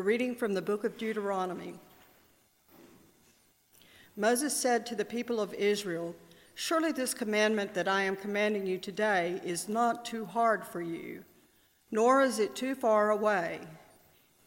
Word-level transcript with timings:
Reading 0.00 0.34
from 0.34 0.54
the 0.54 0.62
book 0.62 0.84
of 0.84 0.96
Deuteronomy. 0.96 1.74
Moses 4.16 4.56
said 4.56 4.86
to 4.86 4.94
the 4.94 5.04
people 5.04 5.38
of 5.38 5.52
Israel, 5.52 6.16
Surely 6.54 6.90
this 6.90 7.12
commandment 7.12 7.74
that 7.74 7.86
I 7.86 8.04
am 8.04 8.16
commanding 8.16 8.66
you 8.66 8.78
today 8.78 9.38
is 9.44 9.68
not 9.68 10.06
too 10.06 10.24
hard 10.24 10.64
for 10.64 10.80
you, 10.80 11.22
nor 11.90 12.22
is 12.22 12.38
it 12.38 12.56
too 12.56 12.74
far 12.74 13.10
away. 13.10 13.60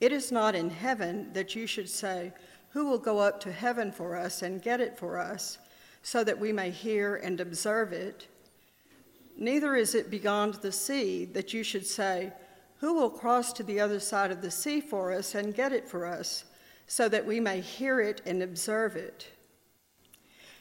It 0.01 0.11
is 0.11 0.31
not 0.31 0.55
in 0.55 0.71
heaven 0.71 1.31
that 1.33 1.55
you 1.55 1.67
should 1.67 1.89
say, 1.89 2.33
Who 2.71 2.87
will 2.87 2.97
go 2.97 3.19
up 3.19 3.39
to 3.41 3.51
heaven 3.51 3.91
for 3.91 4.15
us 4.15 4.41
and 4.41 4.59
get 4.59 4.81
it 4.81 4.97
for 4.97 5.19
us, 5.19 5.59
so 6.01 6.23
that 6.23 6.39
we 6.39 6.51
may 6.51 6.71
hear 6.71 7.17
and 7.17 7.39
observe 7.39 7.93
it? 7.93 8.25
Neither 9.37 9.75
is 9.75 9.93
it 9.93 10.09
beyond 10.09 10.55
the 10.55 10.71
sea 10.71 11.25
that 11.25 11.53
you 11.53 11.63
should 11.63 11.85
say, 11.85 12.33
Who 12.83 12.95
will 12.95 13.09
cross 13.09 13.53
to 13.53 13.63
the 13.63 13.79
other 13.79 14.01
side 14.01 14.29
of 14.29 14.41
the 14.41 14.51
sea 14.51 14.81
for 14.81 15.13
us 15.13 15.35
and 15.35 15.55
get 15.55 15.71
it 15.71 15.87
for 15.87 16.05
us, 16.05 16.43
so 16.85 17.07
that 17.07 17.25
we 17.25 17.39
may 17.39 17.61
hear 17.61 18.01
it 18.01 18.21
and 18.25 18.43
observe 18.43 18.97
it? 18.97 19.29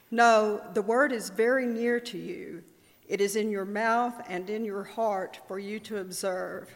No, 0.09 0.61
the 0.73 0.81
word 0.81 1.11
is 1.11 1.29
very 1.29 1.65
near 1.65 1.99
to 1.99 2.17
you. 2.17 2.63
It 3.09 3.19
is 3.19 3.35
in 3.35 3.51
your 3.51 3.65
mouth 3.65 4.13
and 4.29 4.49
in 4.49 4.63
your 4.63 4.85
heart 4.85 5.41
for 5.49 5.59
you 5.59 5.81
to 5.81 5.97
observe. 5.97 6.69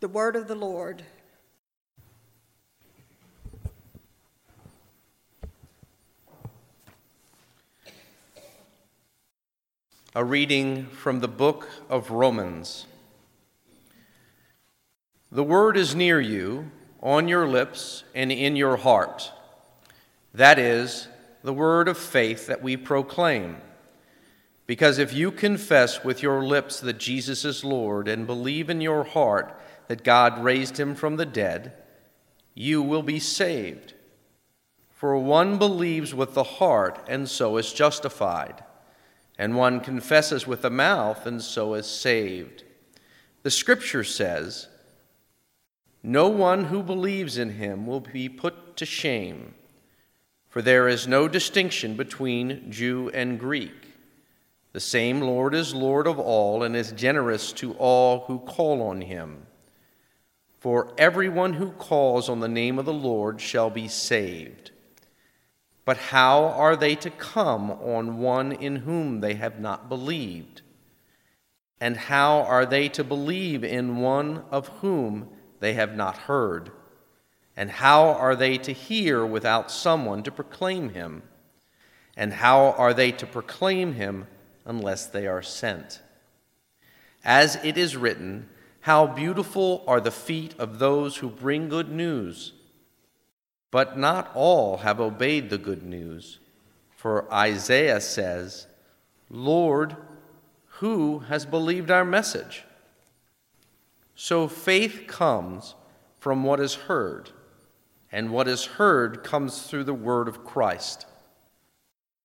The 0.00 0.08
word 0.08 0.34
of 0.34 0.48
the 0.48 0.56
Lord. 0.56 1.04
A 10.16 10.24
reading 10.24 10.86
from 10.86 11.20
the 11.20 11.28
book 11.28 11.68
of 11.88 12.10
Romans. 12.10 12.86
The 15.32 15.42
word 15.42 15.78
is 15.78 15.94
near 15.94 16.20
you, 16.20 16.70
on 17.00 17.26
your 17.26 17.48
lips 17.48 18.04
and 18.14 18.30
in 18.30 18.54
your 18.54 18.76
heart. 18.76 19.32
That 20.34 20.58
is 20.58 21.08
the 21.42 21.54
word 21.54 21.88
of 21.88 21.96
faith 21.96 22.46
that 22.48 22.62
we 22.62 22.76
proclaim. 22.76 23.56
Because 24.66 24.98
if 24.98 25.14
you 25.14 25.32
confess 25.32 26.04
with 26.04 26.22
your 26.22 26.44
lips 26.44 26.80
that 26.80 26.98
Jesus 26.98 27.46
is 27.46 27.64
Lord 27.64 28.08
and 28.08 28.26
believe 28.26 28.68
in 28.68 28.82
your 28.82 29.04
heart 29.04 29.58
that 29.88 30.04
God 30.04 30.44
raised 30.44 30.78
him 30.78 30.94
from 30.94 31.16
the 31.16 31.24
dead, 31.24 31.72
you 32.54 32.82
will 32.82 33.02
be 33.02 33.18
saved. 33.18 33.94
For 34.90 35.16
one 35.16 35.56
believes 35.56 36.14
with 36.14 36.34
the 36.34 36.44
heart 36.44 37.02
and 37.08 37.26
so 37.26 37.56
is 37.56 37.72
justified, 37.72 38.62
and 39.38 39.56
one 39.56 39.80
confesses 39.80 40.46
with 40.46 40.60
the 40.60 40.68
mouth 40.68 41.24
and 41.24 41.40
so 41.40 41.72
is 41.72 41.86
saved. 41.86 42.64
The 43.44 43.50
scripture 43.50 44.04
says, 44.04 44.68
No 46.02 46.28
one 46.28 46.64
who 46.64 46.82
believes 46.82 47.38
in 47.38 47.50
him 47.50 47.86
will 47.86 48.00
be 48.00 48.28
put 48.28 48.76
to 48.76 48.84
shame, 48.84 49.54
for 50.48 50.60
there 50.60 50.88
is 50.88 51.06
no 51.06 51.28
distinction 51.28 51.96
between 51.96 52.72
Jew 52.72 53.10
and 53.14 53.38
Greek. 53.38 53.94
The 54.72 54.80
same 54.80 55.20
Lord 55.20 55.54
is 55.54 55.74
Lord 55.74 56.06
of 56.06 56.18
all 56.18 56.62
and 56.62 56.74
is 56.74 56.92
generous 56.92 57.52
to 57.54 57.74
all 57.74 58.20
who 58.20 58.40
call 58.40 58.82
on 58.82 59.02
him. 59.02 59.46
For 60.58 60.92
everyone 60.96 61.54
who 61.54 61.72
calls 61.72 62.28
on 62.28 62.40
the 62.40 62.48
name 62.48 62.78
of 62.78 62.84
the 62.84 62.92
Lord 62.92 63.40
shall 63.40 63.68
be 63.68 63.86
saved. 63.86 64.70
But 65.84 65.96
how 65.96 66.44
are 66.44 66.76
they 66.76 66.94
to 66.96 67.10
come 67.10 67.70
on 67.70 68.18
one 68.18 68.52
in 68.52 68.76
whom 68.76 69.20
they 69.20 69.34
have 69.34 69.60
not 69.60 69.88
believed? 69.88 70.62
And 71.80 71.96
how 71.96 72.42
are 72.42 72.64
they 72.64 72.88
to 72.90 73.04
believe 73.04 73.64
in 73.64 73.96
one 73.96 74.44
of 74.50 74.68
whom 74.68 75.28
they 75.62 75.74
have 75.74 75.94
not 75.94 76.18
heard? 76.18 76.72
And 77.56 77.70
how 77.70 78.08
are 78.08 78.34
they 78.34 78.58
to 78.58 78.72
hear 78.72 79.24
without 79.24 79.70
someone 79.70 80.24
to 80.24 80.32
proclaim 80.32 80.88
him? 80.88 81.22
And 82.16 82.32
how 82.32 82.72
are 82.72 82.92
they 82.92 83.12
to 83.12 83.26
proclaim 83.26 83.94
him 83.94 84.26
unless 84.64 85.06
they 85.06 85.28
are 85.28 85.40
sent? 85.40 86.02
As 87.24 87.56
it 87.62 87.78
is 87.78 87.96
written, 87.96 88.48
how 88.80 89.06
beautiful 89.06 89.84
are 89.86 90.00
the 90.00 90.10
feet 90.10 90.56
of 90.58 90.80
those 90.80 91.18
who 91.18 91.30
bring 91.30 91.68
good 91.68 91.92
news! 91.92 92.54
But 93.70 93.96
not 93.96 94.32
all 94.34 94.78
have 94.78 95.00
obeyed 95.00 95.48
the 95.48 95.58
good 95.58 95.84
news. 95.84 96.40
For 96.96 97.32
Isaiah 97.32 98.00
says, 98.00 98.66
Lord, 99.30 99.96
who 100.80 101.20
has 101.20 101.46
believed 101.46 101.92
our 101.92 102.04
message? 102.04 102.64
So 104.14 104.48
faith 104.48 105.04
comes 105.06 105.74
from 106.18 106.44
what 106.44 106.60
is 106.60 106.74
heard, 106.74 107.30
and 108.10 108.30
what 108.30 108.46
is 108.46 108.64
heard 108.64 109.24
comes 109.24 109.62
through 109.62 109.84
the 109.84 109.94
word 109.94 110.28
of 110.28 110.44
Christ. 110.44 111.06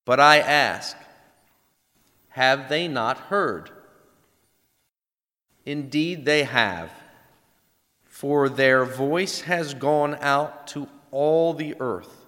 But 0.06 0.20
I 0.20 0.38
ask, 0.38 0.96
have 2.30 2.70
they 2.70 2.88
not 2.88 3.18
heard? 3.18 3.72
Indeed, 5.66 6.26
they 6.26 6.44
have, 6.44 6.92
for 8.06 8.48
their 8.48 8.86
voice 8.86 9.42
has 9.42 9.74
gone 9.74 10.16
out 10.22 10.68
to 10.68 10.88
all 11.12 11.54
the 11.54 11.76
earth, 11.80 12.26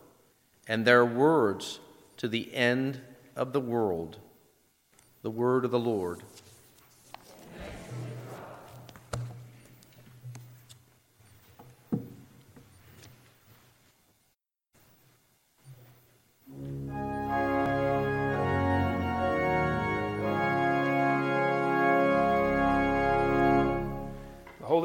and 0.68 0.84
their 0.84 1.06
words 1.06 1.80
to 2.18 2.28
the 2.28 2.54
end 2.54 3.02
of 3.36 3.54
the 3.54 3.62
world. 3.62 4.18
The 5.22 5.32
word 5.32 5.64
of 5.64 5.72
the 5.72 5.80
Lord. 5.80 6.24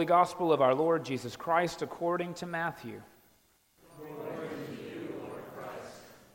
Holy 0.04 0.18
Gospel 0.20 0.52
of 0.52 0.60
our 0.60 0.74
Lord 0.74 1.02
Jesus 1.02 1.34
Christ 1.34 1.80
according 1.80 2.34
to 2.34 2.44
Matthew. 2.44 3.00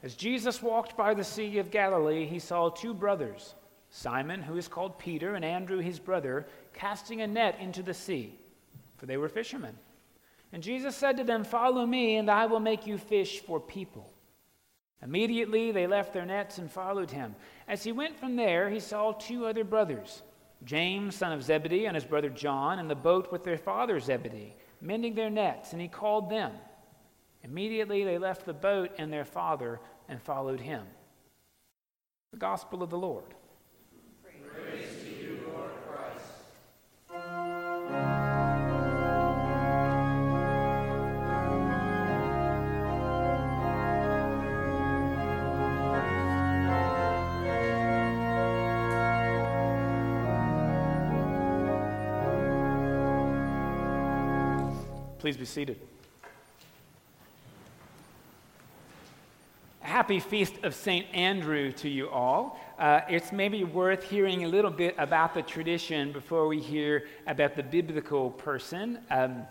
As 0.01 0.15
Jesus 0.15 0.59
walked 0.63 0.97
by 0.97 1.13
the 1.13 1.23
Sea 1.23 1.59
of 1.59 1.69
Galilee, 1.69 2.25
he 2.25 2.39
saw 2.39 2.69
two 2.69 2.95
brothers, 2.95 3.53
Simon, 3.91 4.41
who 4.41 4.57
is 4.57 4.67
called 4.67 4.97
Peter, 4.97 5.35
and 5.35 5.45
Andrew, 5.45 5.77
his 5.77 5.99
brother, 5.99 6.47
casting 6.73 7.21
a 7.21 7.27
net 7.27 7.59
into 7.61 7.83
the 7.83 7.93
sea, 7.93 8.39
for 8.97 9.05
they 9.05 9.17
were 9.17 9.29
fishermen. 9.29 9.77
And 10.51 10.63
Jesus 10.63 10.95
said 10.95 11.17
to 11.17 11.23
them, 11.23 11.43
Follow 11.43 11.85
me, 11.85 12.15
and 12.15 12.27
I 12.27 12.47
will 12.47 12.59
make 12.59 12.87
you 12.87 12.97
fish 12.97 13.41
for 13.41 13.59
people. 13.59 14.11
Immediately 15.03 15.73
they 15.73 15.85
left 15.85 16.11
their 16.11 16.25
nets 16.25 16.57
and 16.57 16.71
followed 16.71 17.11
him. 17.11 17.35
As 17.67 17.83
he 17.83 17.91
went 17.91 18.17
from 18.17 18.35
there, 18.35 18.67
he 18.67 18.79
saw 18.79 19.11
two 19.11 19.45
other 19.45 19.63
brothers. 19.63 20.23
James, 20.63 21.15
son 21.15 21.31
of 21.31 21.43
Zebedee, 21.43 21.85
and 21.85 21.95
his 21.95 22.05
brother 22.05 22.29
John 22.29 22.79
in 22.79 22.87
the 22.87 22.95
boat 22.95 23.31
with 23.31 23.43
their 23.43 23.57
father 23.57 23.99
Zebedee, 23.99 24.55
mending 24.81 25.15
their 25.15 25.29
nets, 25.29 25.71
and 25.71 25.81
he 25.81 25.87
called 25.87 26.29
them. 26.29 26.51
Immediately 27.43 28.03
they 28.03 28.17
left 28.17 28.45
the 28.45 28.53
boat 28.53 28.91
and 28.97 29.11
their 29.11 29.25
father 29.25 29.79
and 30.07 30.21
followed 30.21 30.59
him. 30.59 30.85
The 32.31 32.37
Gospel 32.37 32.83
of 32.83 32.89
the 32.89 32.97
Lord. 32.97 33.33
Please 55.29 55.37
be 55.37 55.45
seated. 55.45 55.79
Happy 59.79 60.19
Feast 60.19 60.55
of 60.63 60.73
St. 60.73 61.05
Andrew 61.13 61.71
to 61.73 61.87
you 61.87 62.09
all. 62.09 62.59
Uh, 62.79 63.01
it's 63.07 63.31
maybe 63.31 63.63
worth 63.63 64.01
hearing 64.01 64.45
a 64.45 64.47
little 64.47 64.71
bit 64.71 64.95
about 64.97 65.35
the 65.35 65.43
tradition 65.43 66.11
before 66.11 66.47
we 66.47 66.59
hear 66.59 67.05
about 67.27 67.55
the 67.55 67.61
biblical 67.61 68.31
person. 68.31 68.97
Um, 69.11 69.43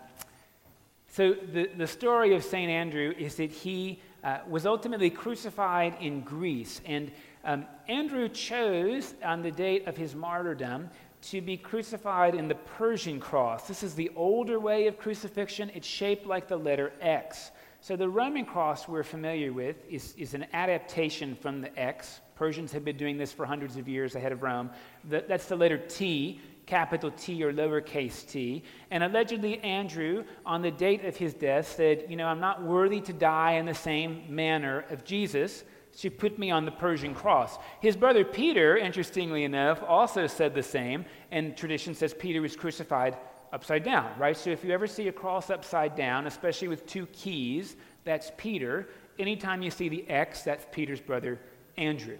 so, 1.07 1.33
the, 1.33 1.69
the 1.77 1.87
story 1.87 2.35
of 2.35 2.43
St. 2.43 2.69
Andrew 2.69 3.13
is 3.17 3.35
that 3.35 3.49
he 3.49 4.01
uh, 4.21 4.39
was 4.49 4.65
ultimately 4.65 5.09
crucified 5.09 5.95
in 6.01 6.19
Greece. 6.19 6.81
And 6.85 7.09
um, 7.45 7.65
Andrew 7.87 8.27
chose, 8.27 9.13
on 9.23 9.41
the 9.41 9.51
date 9.51 9.87
of 9.87 9.95
his 9.95 10.13
martyrdom, 10.13 10.89
to 11.21 11.41
be 11.41 11.57
crucified 11.57 12.35
in 12.35 12.47
the 12.47 12.55
Persian 12.55 13.19
cross. 13.19 13.67
This 13.67 13.83
is 13.83 13.95
the 13.95 14.11
older 14.15 14.59
way 14.59 14.87
of 14.87 14.97
crucifixion. 14.97 15.71
It's 15.73 15.87
shaped 15.87 16.25
like 16.25 16.47
the 16.47 16.57
letter 16.57 16.93
X. 17.01 17.51
So 17.81 17.95
the 17.95 18.09
Roman 18.09 18.45
cross 18.45 18.87
we're 18.87 19.03
familiar 19.03 19.53
with 19.53 19.77
is, 19.89 20.13
is 20.17 20.33
an 20.33 20.45
adaptation 20.53 21.35
from 21.35 21.61
the 21.61 21.77
X. 21.79 22.21
Persians 22.35 22.71
have 22.71 22.85
been 22.85 22.97
doing 22.97 23.17
this 23.17 23.31
for 23.31 23.45
hundreds 23.45 23.77
of 23.77 23.87
years 23.87 24.15
ahead 24.15 24.31
of 24.31 24.43
Rome. 24.43 24.69
that's 25.03 25.47
the 25.47 25.55
letter 25.55 25.77
T, 25.77 26.39
capital 26.65 27.11
T 27.11 27.43
or 27.43 27.51
lowercase 27.51 28.27
t. 28.27 28.63
And 28.91 29.03
allegedly, 29.03 29.59
Andrew, 29.59 30.23
on 30.45 30.61
the 30.61 30.71
date 30.71 31.03
of 31.03 31.17
his 31.17 31.33
death, 31.33 31.75
said, 31.75 32.05
You 32.07 32.15
know, 32.15 32.27
I'm 32.27 32.39
not 32.39 32.63
worthy 32.63 33.01
to 33.01 33.13
die 33.13 33.53
in 33.53 33.65
the 33.65 33.73
same 33.73 34.23
manner 34.29 34.85
of 34.89 35.03
Jesus. 35.03 35.63
She 35.95 36.09
put 36.09 36.39
me 36.39 36.51
on 36.51 36.65
the 36.65 36.71
Persian 36.71 37.13
cross. 37.13 37.57
His 37.81 37.95
brother 37.95 38.23
Peter, 38.23 38.77
interestingly 38.77 39.43
enough, 39.43 39.81
also 39.85 40.27
said 40.27 40.53
the 40.53 40.63
same, 40.63 41.05
and 41.31 41.57
tradition 41.57 41.93
says 41.93 42.13
Peter 42.13 42.41
was 42.41 42.55
crucified 42.55 43.17
upside 43.51 43.83
down, 43.83 44.11
right? 44.17 44.37
So 44.37 44.51
if 44.51 44.63
you 44.63 44.71
ever 44.71 44.87
see 44.87 45.07
a 45.07 45.11
cross 45.11 45.49
upside 45.49 45.95
down, 45.95 46.27
especially 46.27 46.67
with 46.67 46.85
two 46.85 47.05
keys, 47.07 47.75
that's 48.03 48.31
Peter. 48.37 48.87
Anytime 49.17 49.61
you 49.61 49.71
see 49.71 49.89
the 49.89 50.07
X, 50.07 50.43
that's 50.43 50.65
Peter's 50.71 51.01
brother 51.01 51.39
Andrew. 51.77 52.17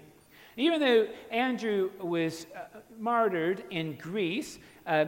Even 0.56 0.80
though 0.80 1.06
Andrew 1.30 1.90
was 2.00 2.46
uh, 2.54 2.78
martyred 2.98 3.64
in 3.70 3.94
Greece, 3.94 4.58
uh, 4.86 5.06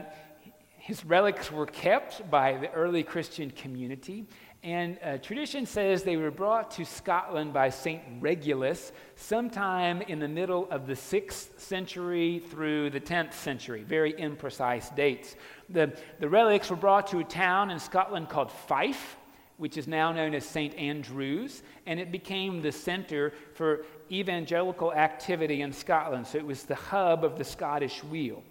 his 0.79 1.05
relics 1.05 1.51
were 1.53 1.67
kept 1.67 2.29
by 2.31 2.57
the 2.57 2.71
early 2.73 3.03
Christian 3.03 3.51
community. 3.51 4.25
And 4.65 4.97
uh, 5.03 5.19
tradition 5.19 5.67
says 5.67 6.05
they 6.05 6.17
were 6.17 6.31
brought 6.31 6.71
to 6.73 6.85
Scotland 6.85 7.53
by 7.53 7.69
St. 7.69 8.01
Regulus 8.21 8.93
sometime 9.17 10.03
in 10.03 10.21
the 10.21 10.29
middle 10.29 10.69
of 10.71 10.87
the 10.87 10.93
6th 10.93 11.59
century 11.59 12.41
through 12.49 12.91
the 12.91 13.01
10th 13.01 13.33
century, 13.33 13.83
very 13.83 14.13
imprecise 14.13 14.95
dates. 14.95 15.35
The, 15.69 15.99
the 16.21 16.29
relics 16.29 16.71
were 16.71 16.77
brought 16.77 17.09
to 17.09 17.19
a 17.19 17.25
town 17.25 17.73
in 17.73 17.81
Scotland 17.81 18.29
called 18.29 18.53
Fife, 18.53 19.17
which 19.57 19.77
is 19.77 19.89
now 19.89 20.13
known 20.13 20.33
as 20.33 20.45
St. 20.45 20.75
Andrews, 20.77 21.65
and 21.87 21.99
it 21.99 22.13
became 22.13 22.63
the 22.63 22.73
center 22.73 23.33
for 23.55 23.85
evangelical 24.13 24.93
activity 24.93 25.63
in 25.63 25.73
Scotland. 25.73 26.25
So 26.25 26.39
it 26.39 26.47
was 26.47 26.63
the 26.63 26.77
hub 26.77 27.25
of 27.25 27.37
the 27.37 27.45
Scottish 27.45 28.05
wheel. 28.05 28.45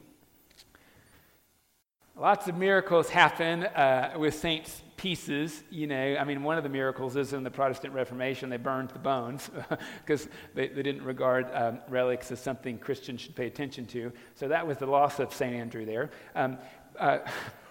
Lots 2.21 2.47
of 2.47 2.55
miracles 2.55 3.09
happen 3.09 3.63
uh, 3.63 4.13
with 4.15 4.35
saints' 4.35 4.83
pieces. 4.95 5.63
You 5.71 5.87
know, 5.87 6.17
I 6.19 6.23
mean, 6.23 6.43
one 6.43 6.55
of 6.55 6.61
the 6.61 6.69
miracles 6.69 7.15
is 7.15 7.33
in 7.33 7.41
the 7.41 7.49
Protestant 7.49 7.95
Reformation, 7.95 8.47
they 8.47 8.57
burned 8.57 8.91
the 8.91 8.99
bones 8.99 9.49
because 10.05 10.29
they, 10.53 10.67
they, 10.67 10.83
didn't 10.83 11.03
regard 11.03 11.47
um, 11.51 11.79
relics 11.89 12.31
as 12.31 12.39
something 12.39 12.77
Christians 12.77 13.21
should 13.21 13.35
pay 13.35 13.47
attention 13.47 13.87
to. 13.87 14.11
So 14.35 14.47
that 14.49 14.67
was 14.67 14.77
the 14.77 14.85
loss 14.85 15.17
of 15.17 15.33
St. 15.33 15.51
Andrew 15.51 15.83
there. 15.83 16.11
Um, 16.35 16.59
uh, 16.99 17.17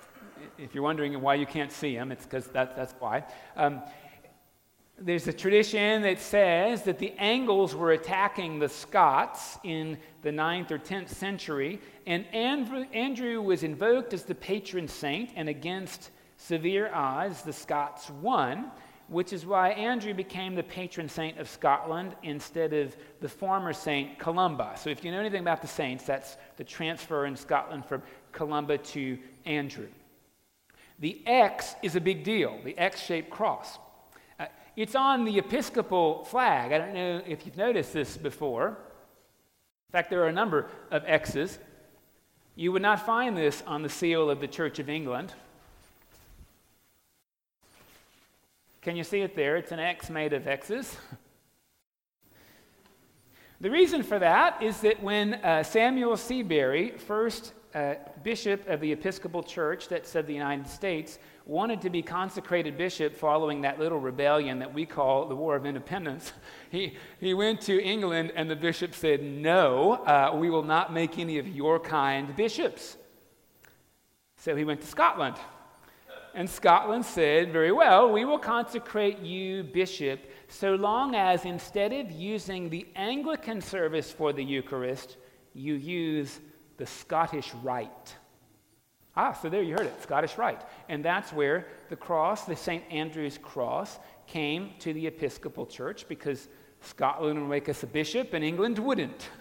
if 0.58 0.74
you're 0.74 0.82
wondering 0.82 1.20
why 1.20 1.36
you 1.36 1.46
can't 1.46 1.70
see 1.70 1.94
him, 1.94 2.10
it's 2.10 2.24
because 2.24 2.48
that, 2.48 2.74
that's 2.74 2.94
why. 2.98 3.22
Um, 3.56 3.82
there's 5.00 5.26
a 5.26 5.32
tradition 5.32 6.02
that 6.02 6.20
says 6.20 6.82
that 6.82 6.98
the 6.98 7.12
Angles 7.18 7.74
were 7.74 7.92
attacking 7.92 8.58
the 8.58 8.68
Scots 8.68 9.58
in 9.64 9.96
the 10.22 10.30
9th 10.30 10.70
or 10.70 10.78
10th 10.78 11.08
century, 11.08 11.80
and 12.06 12.26
Andrew, 12.34 13.40
was 13.40 13.62
invoked 13.62 14.12
as 14.12 14.24
the 14.24 14.34
patron 14.34 14.86
saint, 14.86 15.30
and 15.36 15.48
against 15.48 16.10
severe 16.36 16.90
odds, 16.92 17.42
the 17.42 17.52
Scots 17.52 18.10
won, 18.10 18.70
which 19.08 19.32
is 19.32 19.46
why 19.46 19.70
Andrew 19.70 20.12
became 20.12 20.54
the 20.54 20.62
patron 20.62 21.08
saint 21.08 21.38
of 21.38 21.48
Scotland 21.48 22.14
instead 22.22 22.74
of 22.74 22.94
the 23.20 23.28
former 23.28 23.72
saint 23.72 24.18
Columba. 24.18 24.74
So, 24.76 24.90
if 24.90 25.02
you 25.02 25.10
know 25.10 25.18
anything 25.18 25.40
about 25.40 25.62
the 25.62 25.68
saints, 25.68 26.04
that's 26.04 26.36
the 26.58 26.64
transfer 26.64 27.24
in 27.24 27.34
Scotland 27.34 27.86
from 27.86 28.02
Columba 28.32 28.78
to 28.78 29.18
Andrew. 29.46 29.88
The 30.98 31.22
X 31.26 31.74
is 31.82 31.96
a 31.96 32.00
big 32.00 32.22
deal, 32.22 32.60
the 32.62 32.76
X 32.78 33.00
shaped 33.00 33.30
cross. 33.30 33.78
It's 34.76 34.94
on 34.94 35.24
the 35.24 35.38
Episcopal 35.38 36.24
flag. 36.24 36.72
I 36.72 36.78
don't 36.78 36.94
know 36.94 37.22
if 37.26 37.44
you've 37.44 37.56
noticed 37.56 37.92
this 37.92 38.16
before. 38.16 38.68
In 38.68 39.92
fact, 39.92 40.10
there 40.10 40.22
are 40.22 40.28
a 40.28 40.32
number 40.32 40.68
of 40.92 41.02
X's. 41.06 41.58
You 42.54 42.70
would 42.72 42.82
not 42.82 43.04
find 43.04 43.36
this 43.36 43.62
on 43.66 43.82
the 43.82 43.88
seal 43.88 44.30
of 44.30 44.40
the 44.40 44.46
Church 44.46 44.78
of 44.78 44.88
England. 44.88 45.32
Can 48.82 48.96
you 48.96 49.02
see 49.02 49.20
it 49.20 49.34
there? 49.34 49.56
It's 49.56 49.72
an 49.72 49.80
X 49.80 50.08
made 50.08 50.32
of 50.32 50.46
X's. 50.46 50.96
the 53.60 53.70
reason 53.70 54.04
for 54.04 54.20
that 54.20 54.62
is 54.62 54.80
that 54.82 55.02
when 55.02 55.34
uh, 55.34 55.64
Samuel 55.64 56.16
Seabury 56.16 56.92
first 56.92 57.52
uh, 57.74 57.94
bishop 58.22 58.68
of 58.68 58.80
the 58.80 58.92
Episcopal 58.92 59.42
Church 59.42 59.88
that 59.88 60.06
said 60.06 60.26
the 60.26 60.32
United 60.32 60.68
States 60.68 61.18
wanted 61.50 61.80
to 61.80 61.90
be 61.90 62.00
consecrated 62.00 62.78
bishop 62.78 63.16
following 63.16 63.62
that 63.62 63.76
little 63.76 63.98
rebellion 63.98 64.60
that 64.60 64.72
we 64.72 64.86
call 64.86 65.26
the 65.26 65.34
War 65.34 65.56
of 65.56 65.66
Independence. 65.66 66.32
He, 66.70 66.96
he 67.18 67.34
went 67.34 67.60
to 67.62 67.82
England 67.82 68.32
and 68.36 68.48
the 68.48 68.54
bishop 68.54 68.94
said, 68.94 69.24
No, 69.24 69.94
uh, 69.94 70.30
we 70.32 70.48
will 70.48 70.62
not 70.62 70.92
make 70.92 71.18
any 71.18 71.38
of 71.38 71.48
your 71.48 71.80
kind 71.80 72.36
bishops. 72.36 72.96
So 74.36 74.54
he 74.54 74.62
went 74.62 74.80
to 74.82 74.86
Scotland. 74.86 75.34
And 76.32 76.48
Scotland 76.48 77.04
said, 77.04 77.52
Very 77.52 77.72
well, 77.72 78.12
we 78.12 78.24
will 78.24 78.38
consecrate 78.38 79.18
you 79.18 79.64
bishop 79.64 80.20
so 80.46 80.76
long 80.76 81.16
as 81.16 81.44
instead 81.44 81.92
of 81.92 82.12
using 82.12 82.70
the 82.70 82.86
Anglican 82.94 83.60
service 83.60 84.12
for 84.12 84.32
the 84.32 84.44
Eucharist, 84.44 85.16
you 85.54 85.74
use 85.74 86.38
the 86.76 86.86
Scottish 86.86 87.52
Rite. 87.64 88.14
Ah, 89.16 89.32
so 89.32 89.48
there 89.48 89.62
you 89.62 89.72
heard 89.72 89.86
it, 89.86 90.02
Scottish 90.02 90.38
Rite. 90.38 90.62
And 90.88 91.04
that's 91.04 91.32
where 91.32 91.66
the 91.88 91.96
cross, 91.96 92.44
the 92.44 92.56
St. 92.56 92.84
Andrew's 92.90 93.38
cross, 93.38 93.98
came 94.26 94.70
to 94.78 94.92
the 94.92 95.06
Episcopal 95.06 95.66
Church 95.66 96.06
because 96.08 96.48
Scotland 96.80 97.40
would 97.40 97.48
make 97.48 97.68
us 97.68 97.82
a 97.82 97.86
bishop 97.86 98.32
and 98.34 98.44
England 98.44 98.78
wouldn't. 98.78 99.28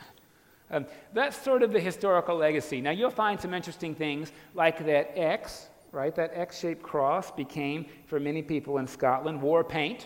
Um, 0.72 0.86
that's 1.14 1.36
sort 1.42 1.64
of 1.64 1.74
the 1.74 1.80
historical 1.80 2.36
legacy. 2.36 2.80
Now, 2.80 2.92
you'll 2.92 3.10
find 3.10 3.42
some 3.42 3.56
interesting 3.56 3.96
things 3.96 4.32
like 4.54 4.86
that 4.86 5.18
X, 5.18 5.68
right? 5.92 6.14
That 6.14 6.30
X 6.36 6.60
shaped 6.60 6.84
cross 6.84 7.32
became, 7.32 7.88
for 8.06 8.20
many 8.20 8.44
people 8.44 8.78
in 8.78 8.86
Scotland, 8.86 9.42
war 9.42 9.64
paint 9.64 10.06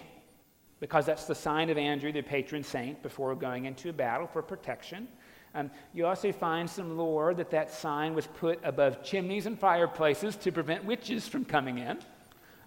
because 0.80 1.06
that's 1.06 1.24
the 1.24 1.36
sign 1.36 1.70
of 1.70 1.78
Andrew, 1.78 2.12
the 2.12 2.22
patron 2.22 2.62
saint, 2.62 3.02
before 3.02 3.36
going 3.36 3.64
into 3.64 3.90
a 3.90 3.94
battle 3.94 4.28
for 4.28 4.42
protection. 4.42 5.08
Um, 5.56 5.70
you 5.94 6.08
also 6.08 6.32
find 6.32 6.70
some 6.70 6.98
lore 6.98 7.34
that 7.36 7.52
that 7.52 7.72
sign 7.72 8.16
was 8.16 8.26
put 8.26 8.60
above 8.64 9.04
chimneys 9.04 9.46
and 9.46 9.58
fireplaces 9.60 10.36
to 10.38 10.52
prevent 10.52 10.84
witches 10.84 11.28
from 11.28 11.46
coming 11.46 11.78
in. 11.78 12.00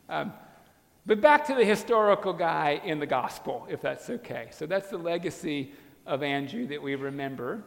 Um, 0.08 0.32
but 1.04 1.20
back 1.20 1.46
to 1.46 1.54
the 1.54 1.64
historical 1.64 2.32
guy 2.32 2.80
in 2.84 2.98
the 2.98 3.06
gospel, 3.06 3.66
if 3.70 3.80
that's 3.80 4.08
okay. 4.08 4.48
So 4.50 4.66
that's 4.66 4.88
the 4.88 4.98
legacy 4.98 5.72
of 6.04 6.22
Andrew 6.22 6.66
that 6.68 6.82
we 6.82 6.94
remember. 6.94 7.62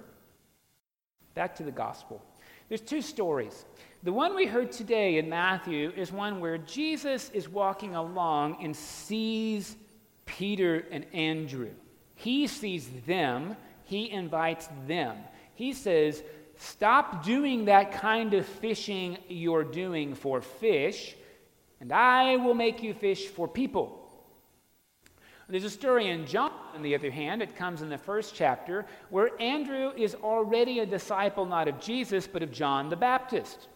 Back 1.35 1.55
to 1.55 1.63
the 1.63 1.71
gospel. 1.71 2.21
There's 2.69 2.81
two 2.81 3.01
stories. 3.01 3.65
The 4.03 4.13
one 4.13 4.35
we 4.35 4.45
heard 4.45 4.71
today 4.71 5.17
in 5.17 5.27
Matthew 5.27 5.91
is 5.95 6.11
one 6.11 6.39
where 6.39 6.57
Jesus 6.57 7.29
is 7.31 7.49
walking 7.49 7.95
along 7.95 8.63
and 8.63 8.75
sees 8.75 9.75
Peter 10.25 10.85
and 10.91 11.05
Andrew. 11.13 11.71
He 12.15 12.47
sees 12.47 12.89
them 13.05 13.57
he 13.89 14.09
invites 14.11 14.69
them. 14.87 15.17
He 15.55 15.73
says, 15.73 16.23
Stop 16.57 17.23
doing 17.23 17.65
that 17.65 17.91
kind 17.91 18.33
of 18.33 18.45
fishing 18.45 19.17
you're 19.27 19.63
doing 19.63 20.13
for 20.13 20.41
fish, 20.41 21.15
and 21.79 21.91
I 21.91 22.35
will 22.35 22.53
make 22.53 22.83
you 22.83 22.93
fish 22.93 23.27
for 23.27 23.47
people. 23.47 23.95
There's 25.47 25.63
a 25.63 25.69
story 25.69 26.09
in 26.09 26.27
John, 26.27 26.51
on 26.75 26.83
the 26.83 26.93
other 26.93 27.09
hand, 27.09 27.41
it 27.41 27.55
comes 27.55 27.81
in 27.81 27.89
the 27.89 27.97
first 27.97 28.35
chapter, 28.35 28.85
where 29.09 29.31
Andrew 29.41 29.91
is 29.97 30.13
already 30.13 30.79
a 30.79 30.85
disciple 30.85 31.45
not 31.45 31.67
of 31.67 31.79
Jesus, 31.79 32.27
but 32.27 32.43
of 32.43 32.51
John 32.51 32.89
the 32.89 32.95
Baptist. 32.95 33.67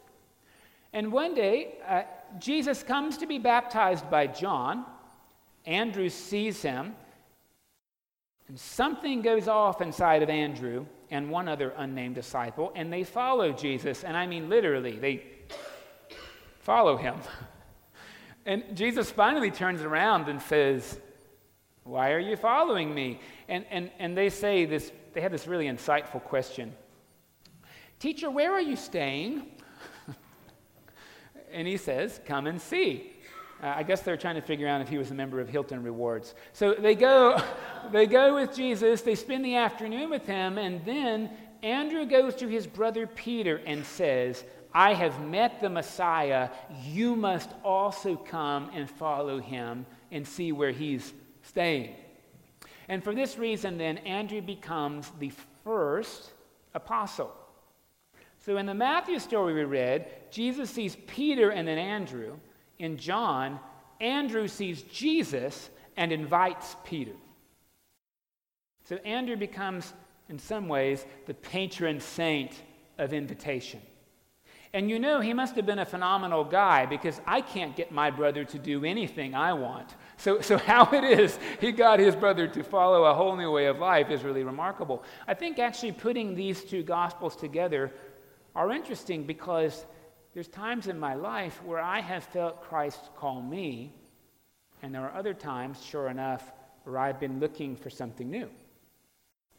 And 0.91 1.12
one 1.12 1.34
day, 1.34 1.77
uh, 1.88 2.03
Jesus 2.38 2.84
comes 2.84 3.17
to 3.17 3.25
be 3.25 3.39
baptized 3.39 4.08
by 4.12 4.27
John. 4.27 4.86
Andrew 5.65 6.10
sees 6.10 6.62
him 6.62 6.96
something 8.55 9.22
goes 9.22 9.48
off 9.48 9.81
inside 9.81 10.24
of 10.24 10.29
Andrew 10.29 10.86
and 11.10 11.29
one 11.29 11.48
other 11.48 11.74
unnamed 11.77 12.15
disciple, 12.15 12.72
and 12.75 12.91
they 12.91 13.03
follow 13.03 13.51
Jesus. 13.51 14.03
And 14.03 14.17
I 14.17 14.27
mean 14.27 14.50
literally, 14.50 14.98
they 14.98 15.24
follow 16.60 16.98
him. 16.98 17.15
And 18.45 18.75
Jesus 18.75 19.10
finally 19.10 19.51
turns 19.51 19.83
around 19.83 20.27
and 20.27 20.41
says, 20.41 21.00
Why 21.86 22.12
are 22.12 22.19
you 22.19 22.36
following 22.36 22.93
me? 22.93 23.22
And, 23.48 23.65
and, 23.72 23.89
and 24.00 24.17
they 24.17 24.29
say 24.29 24.65
this, 24.65 24.91
they 25.13 25.22
have 25.22 25.31
this 25.31 25.48
really 25.48 25.67
insightful 25.67 26.22
question 26.22 26.74
Teacher, 28.00 28.29
where 28.29 28.51
are 28.51 28.62
you 28.62 28.75
staying? 28.75 29.43
and 31.53 31.65
he 31.65 31.77
says, 31.77 32.19
Come 32.25 32.48
and 32.48 32.62
see. 32.62 33.13
Uh, 33.63 33.75
I 33.77 33.84
guess 33.84 34.01
they're 34.01 34.17
trying 34.17 34.36
to 34.36 34.41
figure 34.41 34.67
out 34.67 34.82
if 34.82 34.89
he 34.89 34.98
was 34.98 35.12
a 35.12 35.13
member 35.13 35.39
of 35.39 35.48
Hilton 35.48 35.82
Rewards. 35.84 36.36
So 36.51 36.74
they 36.74 36.96
go, 36.96 37.41
they 37.93 38.05
go 38.05 38.36
with 38.36 38.53
Jesus, 38.53 39.01
they 39.01 39.15
spend 39.15 39.46
the 39.46 39.55
afternoon 39.55 40.10
with 40.10 40.25
him, 40.25 40.58
and 40.58 40.84
then 40.86 41.29
Andrew 41.62 42.05
goes 42.05 42.36
to 42.36 42.48
his 42.48 42.67
brother 42.67 43.08
Peter 43.08 43.62
and 43.65 43.86
says, 43.86 44.43
I 44.74 44.93
have 44.93 45.24
met 45.25 45.62
the 45.62 45.70
Messiah. 45.70 46.50
You 46.84 47.15
must 47.15 47.51
also 47.63 48.17
come 48.17 48.70
and 48.74 48.89
follow 48.89 49.39
him 49.39 49.86
and 50.12 50.27
see 50.27 50.51
where 50.51 50.72
he's 50.72 51.13
staying. 51.43 51.96
And 52.89 53.01
for 53.01 53.15
this 53.15 53.38
reason, 53.38 53.77
then, 53.77 54.00
Andrew 54.00 54.41
becomes 54.41 55.10
the 55.20 55.32
first 55.63 56.32
apostle. 56.74 57.34
So 58.39 58.58
in 58.58 58.65
the 58.65 58.74
Matthew 58.74 59.20
story 59.20 59.53
we 59.53 59.63
read, 59.63 60.08
Jesus 60.32 60.70
sees 60.70 60.98
Peter 61.08 61.51
and 61.51 61.65
then 61.65 61.77
Andrew. 61.77 62.34
In 62.83 62.97
John, 62.97 63.61
Andrew 64.01 64.49
sees 64.49 64.81
Jesus 64.81 65.69
and 65.95 66.11
invites 66.11 66.75
Peter. 66.83 67.13
So 68.83 68.97
Andrew 68.97 69.37
becomes, 69.37 69.93
in 70.27 70.37
some 70.37 70.67
ways, 70.67 71.05
the 71.25 71.33
patron 71.33 72.01
saint 72.01 72.51
of 72.97 73.13
invitation. 73.13 73.79
And 74.73 74.89
you 74.89 74.99
know, 74.99 75.21
he 75.21 75.33
must 75.33 75.55
have 75.55 75.65
been 75.65 75.79
a 75.79 75.85
phenomenal 75.85 76.43
guy 76.43 76.85
because 76.85 77.21
I 77.25 77.39
can't 77.39 77.73
get 77.73 77.93
my 77.93 78.11
brother 78.11 78.43
to 78.43 78.59
do 78.59 78.83
anything 78.83 79.33
I 79.33 79.53
want. 79.53 79.95
So, 80.17 80.41
so 80.41 80.57
how 80.73 80.91
it 80.91 81.05
is 81.05 81.39
he 81.61 81.71
got 81.71 81.99
his 81.99 82.17
brother 82.17 82.49
to 82.49 82.63
follow 82.65 83.05
a 83.05 83.13
whole 83.13 83.37
new 83.37 83.51
way 83.51 83.67
of 83.67 83.79
life 83.79 84.09
is 84.09 84.25
really 84.25 84.43
remarkable. 84.43 85.05
I 85.25 85.35
think 85.35 85.57
actually 85.57 85.93
putting 85.93 86.35
these 86.35 86.65
two 86.65 86.83
gospels 86.83 87.37
together 87.37 87.93
are 88.55 88.73
interesting 88.73 89.23
because 89.23 89.85
there's 90.33 90.47
times 90.47 90.87
in 90.87 90.99
my 90.99 91.13
life 91.13 91.61
where 91.63 91.79
I 91.79 91.99
have 91.99 92.23
felt 92.23 92.63
Christ 92.63 92.99
call 93.17 93.41
me, 93.41 93.93
and 94.81 94.93
there 94.93 95.03
are 95.03 95.15
other 95.15 95.33
times, 95.33 95.83
sure 95.83 96.09
enough, 96.09 96.51
where 96.83 96.97
I've 96.97 97.19
been 97.19 97.39
looking 97.39 97.75
for 97.75 97.89
something 97.89 98.29
new. 98.29 98.49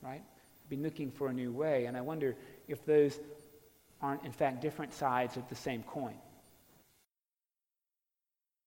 Right? 0.03 0.23
I've 0.65 0.71
been 0.71 0.83
looking 0.83 1.11
for 1.11 1.29
a 1.29 1.33
new 1.33 1.53
way, 1.53 1.87
and 1.87 1.97
I 1.97 2.01
wonder 2.01 2.35
if 2.67 2.85
those 2.85 3.19
aren't, 4.03 4.25
in 4.25 4.33
fact, 4.33 4.61
different 4.61 4.93
sides 4.93 5.37
of 5.37 5.49
the 5.49 5.55
same 5.55 5.83
coin. 5.85 6.15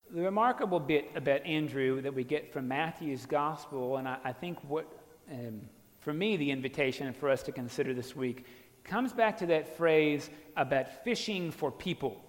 The 0.10 0.22
remarkable 0.22 0.80
bit 0.80 1.12
about 1.16 1.46
Andrew 1.46 2.02
that 2.02 2.14
we 2.14 2.24
get 2.24 2.54
from 2.54 2.70
Matthew's 2.70 3.26
gospel, 3.26 3.98
and 3.98 4.08
I, 4.08 4.18
I 4.24 4.32
think 4.32 4.58
what, 4.64 4.88
um, 5.30 5.62
for 6.00 6.14
me, 6.14 6.38
the 6.38 6.50
invitation 6.52 7.12
for 7.12 7.30
us 7.30 7.44
to 7.44 7.52
consider 7.52 7.94
this 7.94 8.16
week 8.16 8.46
comes 8.88 9.14
back 9.14 9.38
to 9.38 9.46
that 9.48 9.78
phrase 9.78 10.30
about 10.56 11.04
fishing 11.04 11.52
for 11.52 11.72
people. 11.72 12.20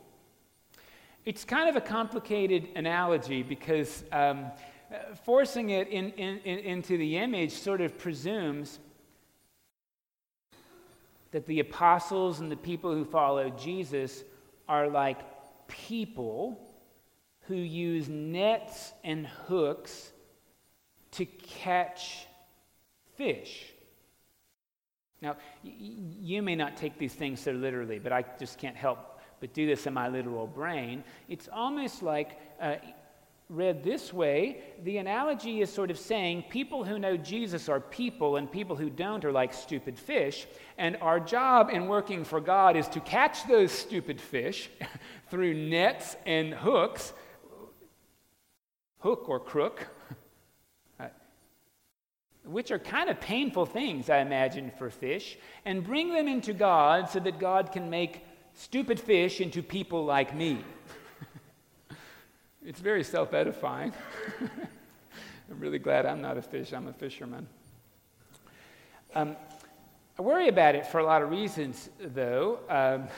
It's 1.24 1.44
kind 1.44 1.68
of 1.68 1.76
a 1.76 1.80
complicated 1.80 2.68
analogy 2.74 3.42
because 3.42 4.02
um, 4.12 4.46
forcing 5.24 5.70
it 5.70 5.88
in, 5.88 6.10
in, 6.12 6.38
in, 6.38 6.58
into 6.58 6.98
the 6.98 7.16
image 7.18 7.52
sort 7.52 7.80
of 7.80 7.96
presumes 7.96 8.78
that 11.30 11.46
the 11.46 11.60
apostles 11.60 12.40
and 12.40 12.50
the 12.50 12.56
people 12.56 12.92
who 12.92 13.04
follow 13.04 13.50
Jesus 13.50 14.24
are 14.68 14.88
like 14.88 15.18
people 15.68 16.58
who 17.42 17.54
use 17.54 18.08
nets 18.08 18.92
and 19.04 19.26
hooks 19.26 20.12
to 21.12 21.24
catch 21.24 22.26
fish. 23.16 23.72
Now, 25.20 25.36
you 25.62 26.42
may 26.42 26.54
not 26.54 26.76
take 26.76 26.98
these 26.98 27.14
things 27.14 27.40
so 27.40 27.52
literally, 27.52 27.98
but 27.98 28.12
I 28.12 28.24
just 28.38 28.58
can't 28.58 28.76
help 28.76 29.20
but 29.40 29.52
do 29.52 29.66
this 29.66 29.86
in 29.86 29.94
my 29.94 30.08
literal 30.08 30.46
brain. 30.46 31.04
It's 31.28 31.48
almost 31.52 32.02
like 32.02 32.40
uh, 32.60 32.76
read 33.50 33.82
this 33.82 34.12
way, 34.12 34.60
the 34.84 34.98
analogy 34.98 35.62
is 35.62 35.72
sort 35.72 35.90
of 35.90 35.98
saying 35.98 36.44
people 36.50 36.84
who 36.84 36.98
know 36.98 37.16
Jesus 37.16 37.68
are 37.68 37.80
people 37.80 38.36
and 38.36 38.50
people 38.50 38.76
who 38.76 38.90
don't 38.90 39.24
are 39.24 39.32
like 39.32 39.54
stupid 39.54 39.98
fish. 39.98 40.46
And 40.76 40.96
our 41.00 41.18
job 41.18 41.70
in 41.70 41.88
working 41.88 42.24
for 42.24 42.40
God 42.40 42.76
is 42.76 42.88
to 42.88 43.00
catch 43.00 43.46
those 43.48 43.72
stupid 43.72 44.20
fish 44.20 44.70
through 45.30 45.54
nets 45.54 46.16
and 46.26 46.52
hooks, 46.52 47.14
hook 48.98 49.28
or 49.28 49.40
crook, 49.40 49.88
which 52.48 52.70
are 52.70 52.78
kind 52.78 53.10
of 53.10 53.20
painful 53.20 53.66
things, 53.66 54.08
I 54.08 54.18
imagine, 54.18 54.72
for 54.78 54.90
fish, 54.90 55.36
and 55.64 55.84
bring 55.84 56.12
them 56.12 56.26
into 56.26 56.52
God 56.52 57.10
so 57.10 57.20
that 57.20 57.38
God 57.38 57.72
can 57.72 57.90
make 57.90 58.24
stupid 58.54 58.98
fish 58.98 59.40
into 59.40 59.62
people 59.62 60.04
like 60.04 60.34
me. 60.34 60.58
It's 62.66 62.80
very 62.80 63.02
self 63.02 63.32
edifying. 63.32 63.94
I'm 64.40 65.58
really 65.58 65.78
glad 65.78 66.04
I'm 66.04 66.20
not 66.20 66.36
a 66.36 66.42
fish, 66.42 66.74
I'm 66.74 66.86
a 66.86 66.92
fisherman. 66.92 67.46
Um, 69.14 69.36
I 70.18 70.22
worry 70.22 70.48
about 70.48 70.74
it 70.74 70.86
for 70.86 70.98
a 70.98 71.04
lot 71.04 71.22
of 71.22 71.30
reasons, 71.30 71.88
though. 71.98 72.58
Um, 72.68 73.08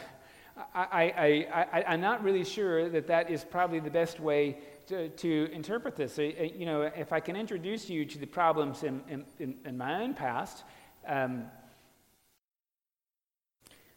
I, 0.74 1.82
am 1.86 2.00
not 2.00 2.22
really 2.22 2.44
sure 2.44 2.88
that 2.90 3.06
that 3.08 3.30
is 3.30 3.42
probably 3.42 3.80
the 3.80 3.90
best 3.90 4.20
way 4.20 4.58
to, 4.90 5.08
to 5.08 5.48
interpret 5.52 5.96
this. 5.96 6.18
You 6.18 6.66
know, 6.66 6.82
if 6.82 7.12
I 7.12 7.20
can 7.20 7.36
introduce 7.36 7.88
you 7.88 8.04
to 8.04 8.18
the 8.18 8.26
problems 8.26 8.82
in, 8.82 9.24
in, 9.38 9.54
in 9.64 9.78
my 9.78 10.02
own 10.02 10.14
past, 10.14 10.64
um, 11.06 11.44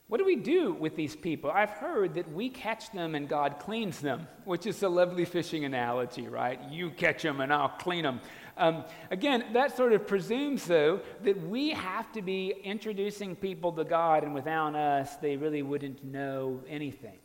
what 0.08 0.20
do 0.20 0.26
we 0.26 0.36
do 0.36 0.74
with 0.74 0.96
these 0.96 1.16
people? 1.16 1.50
I've 1.50 1.72
heard 1.72 2.14
that 2.16 2.32
we 2.32 2.50
catch 2.50 2.92
them 2.92 3.16
and 3.16 3.28
God 3.28 3.58
cleans 3.60 4.00
them, 4.00 4.28
which 4.46 4.68
is 4.68 4.84
a 4.84 4.90
lovely 4.90 5.26
fishing 5.26 5.66
analogy, 5.66 6.28
right? 6.28 6.60
You 6.70 6.92
catch 6.92 7.24
them 7.24 7.42
and 7.42 7.52
I'll 7.52 7.70
clean 7.70 8.04
them. 8.04 8.22
Um, 8.56 8.84
again, 9.10 9.46
that 9.54 9.76
sort 9.76 9.94
of 9.94 10.06
presumes, 10.06 10.66
though, 10.66 11.02
that 11.24 11.42
we 11.48 11.72
have 11.72 12.12
to 12.12 12.22
be 12.22 12.54
introducing 12.64 13.36
people 13.36 13.72
to 13.72 13.84
God, 13.84 14.24
and 14.24 14.36
without 14.36 14.76
us, 14.76 15.16
they 15.16 15.36
really 15.38 15.64
wouldn't 15.64 16.04
know 16.04 16.62
anything. 16.70 17.18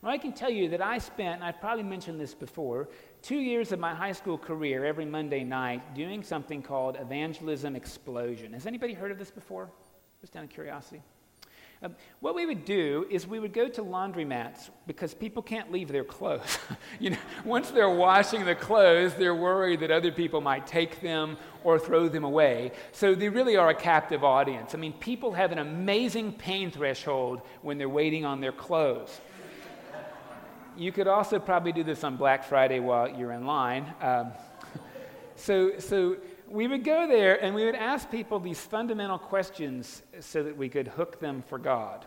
Well, 0.00 0.12
I 0.12 0.18
can 0.18 0.32
tell 0.32 0.50
you 0.50 0.68
that 0.68 0.80
I 0.80 0.98
spent, 0.98 1.36
and 1.36 1.44
I've 1.44 1.60
probably 1.60 1.82
mentioned 1.82 2.20
this 2.20 2.32
before, 2.32 2.88
two 3.20 3.38
years 3.38 3.72
of 3.72 3.80
my 3.80 3.92
high 3.92 4.12
school 4.12 4.38
career 4.38 4.84
every 4.84 5.04
Monday 5.04 5.42
night 5.42 5.94
doing 5.94 6.22
something 6.22 6.62
called 6.62 6.96
Evangelism 7.00 7.74
Explosion. 7.74 8.52
Has 8.52 8.66
anybody 8.66 8.94
heard 8.94 9.10
of 9.10 9.18
this 9.18 9.32
before? 9.32 9.70
Just 10.20 10.36
out 10.36 10.44
of 10.44 10.50
curiosity. 10.50 11.02
Um, 11.82 11.96
what 12.20 12.36
we 12.36 12.46
would 12.46 12.64
do 12.64 13.06
is 13.10 13.26
we 13.26 13.40
would 13.40 13.52
go 13.52 13.68
to 13.68 13.82
laundromats 13.82 14.70
because 14.86 15.14
people 15.14 15.42
can't 15.42 15.70
leave 15.72 15.88
their 15.88 16.04
clothes. 16.04 16.58
you 17.00 17.10
know, 17.10 17.18
once 17.44 17.70
they're 17.70 17.90
washing 17.90 18.44
the 18.44 18.54
clothes, 18.54 19.14
they're 19.14 19.34
worried 19.34 19.80
that 19.80 19.90
other 19.90 20.12
people 20.12 20.40
might 20.40 20.66
take 20.66 21.00
them 21.00 21.36
or 21.64 21.76
throw 21.78 22.08
them 22.08 22.24
away. 22.24 22.70
So 22.92 23.16
they 23.16 23.28
really 23.28 23.56
are 23.56 23.70
a 23.70 23.74
captive 23.74 24.22
audience. 24.22 24.74
I 24.74 24.78
mean, 24.78 24.92
people 24.92 25.32
have 25.32 25.50
an 25.50 25.58
amazing 25.58 26.32
pain 26.32 26.70
threshold 26.70 27.42
when 27.62 27.78
they're 27.78 27.88
waiting 27.88 28.24
on 28.24 28.40
their 28.40 28.52
clothes. 28.52 29.20
You 30.78 30.92
could 30.92 31.08
also 31.08 31.40
probably 31.40 31.72
do 31.72 31.82
this 31.82 32.04
on 32.04 32.16
Black 32.16 32.44
Friday 32.44 32.78
while 32.78 33.08
you're 33.08 33.32
in 33.32 33.46
line. 33.46 33.92
Um, 34.00 34.32
so, 35.34 35.78
so 35.78 36.16
we 36.48 36.68
would 36.68 36.84
go 36.84 37.08
there 37.08 37.42
and 37.42 37.54
we 37.54 37.64
would 37.64 37.74
ask 37.74 38.10
people 38.10 38.38
these 38.38 38.60
fundamental 38.60 39.18
questions 39.18 40.02
so 40.20 40.42
that 40.44 40.56
we 40.56 40.68
could 40.68 40.86
hook 40.86 41.18
them 41.18 41.42
for 41.42 41.58
God. 41.58 42.06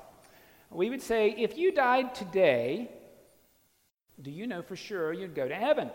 We 0.70 0.90
would 0.90 1.02
say, 1.02 1.36
if 1.38 1.58
you 1.58 1.74
died 1.74 2.16
today, 2.16 2.90
do 4.22 4.32
you 4.32 4.48
know 4.48 4.62
for 4.62 4.78
sure 4.78 5.12
you'd 5.12 5.36
go 5.36 5.48
to 5.48 5.56
heaven? 5.56 5.90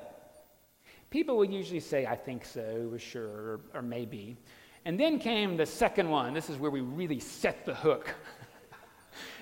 People 1.08 1.38
would 1.38 1.52
usually 1.52 1.80
say, 1.80 2.04
I 2.04 2.16
think 2.16 2.44
so, 2.44 2.90
or 2.92 2.98
sure, 2.98 3.24
or, 3.26 3.60
or 3.74 3.82
maybe. 3.82 4.36
And 4.84 5.00
then 5.00 5.18
came 5.18 5.56
the 5.56 5.66
second 5.66 6.10
one. 6.10 6.34
This 6.34 6.50
is 6.50 6.58
where 6.58 6.70
we 6.70 6.80
really 6.80 7.20
set 7.20 7.64
the 7.64 7.74
hook. 7.74 8.14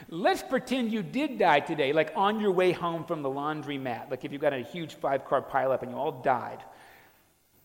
Let's 0.09 0.43
pretend 0.43 0.93
you 0.93 1.03
did 1.03 1.39
die 1.39 1.61
today, 1.61 1.93
like 1.93 2.13
on 2.15 2.41
your 2.41 2.53
way 2.53 2.73
home 2.73 3.05
from 3.05 3.23
the 3.23 3.31
laundromat. 3.31 4.11
Like 4.11 4.25
if 4.25 4.33
you've 4.33 4.41
got 4.41 4.53
a 4.53 4.61
huge 4.61 4.95
five 4.95 5.25
car 5.25 5.43
pileup 5.43 5.83
and 5.83 5.91
you 5.91 5.97
all 5.97 6.13
died 6.23 6.63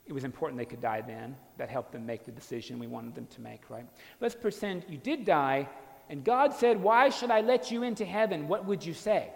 it 0.10 0.14
was 0.14 0.24
important 0.24 0.58
they 0.58 0.66
could 0.66 0.82
die 0.82 1.02
then. 1.02 1.38
That 1.58 1.70
helped 1.70 1.92
them 1.92 2.06
make 2.06 2.26
the 2.26 2.32
decision 2.32 2.80
we 2.80 2.88
wanted 2.88 3.14
them 3.14 3.28
to 3.28 3.42
make, 3.42 3.70
right? 3.70 3.86
Let's 4.20 4.36
pretend 4.36 4.84
you 4.90 4.98
did 4.98 5.24
die, 5.24 5.70
and 6.10 6.24
God 6.24 6.56
said, 6.56 6.82
Why 6.82 7.10
should 7.10 7.30
I 7.30 7.42
let 7.42 7.70
you 7.70 7.84
into 7.84 8.04
heaven? 8.04 8.48
What 8.48 8.66
would 8.66 8.84
you 8.84 8.96
say? 8.96 9.30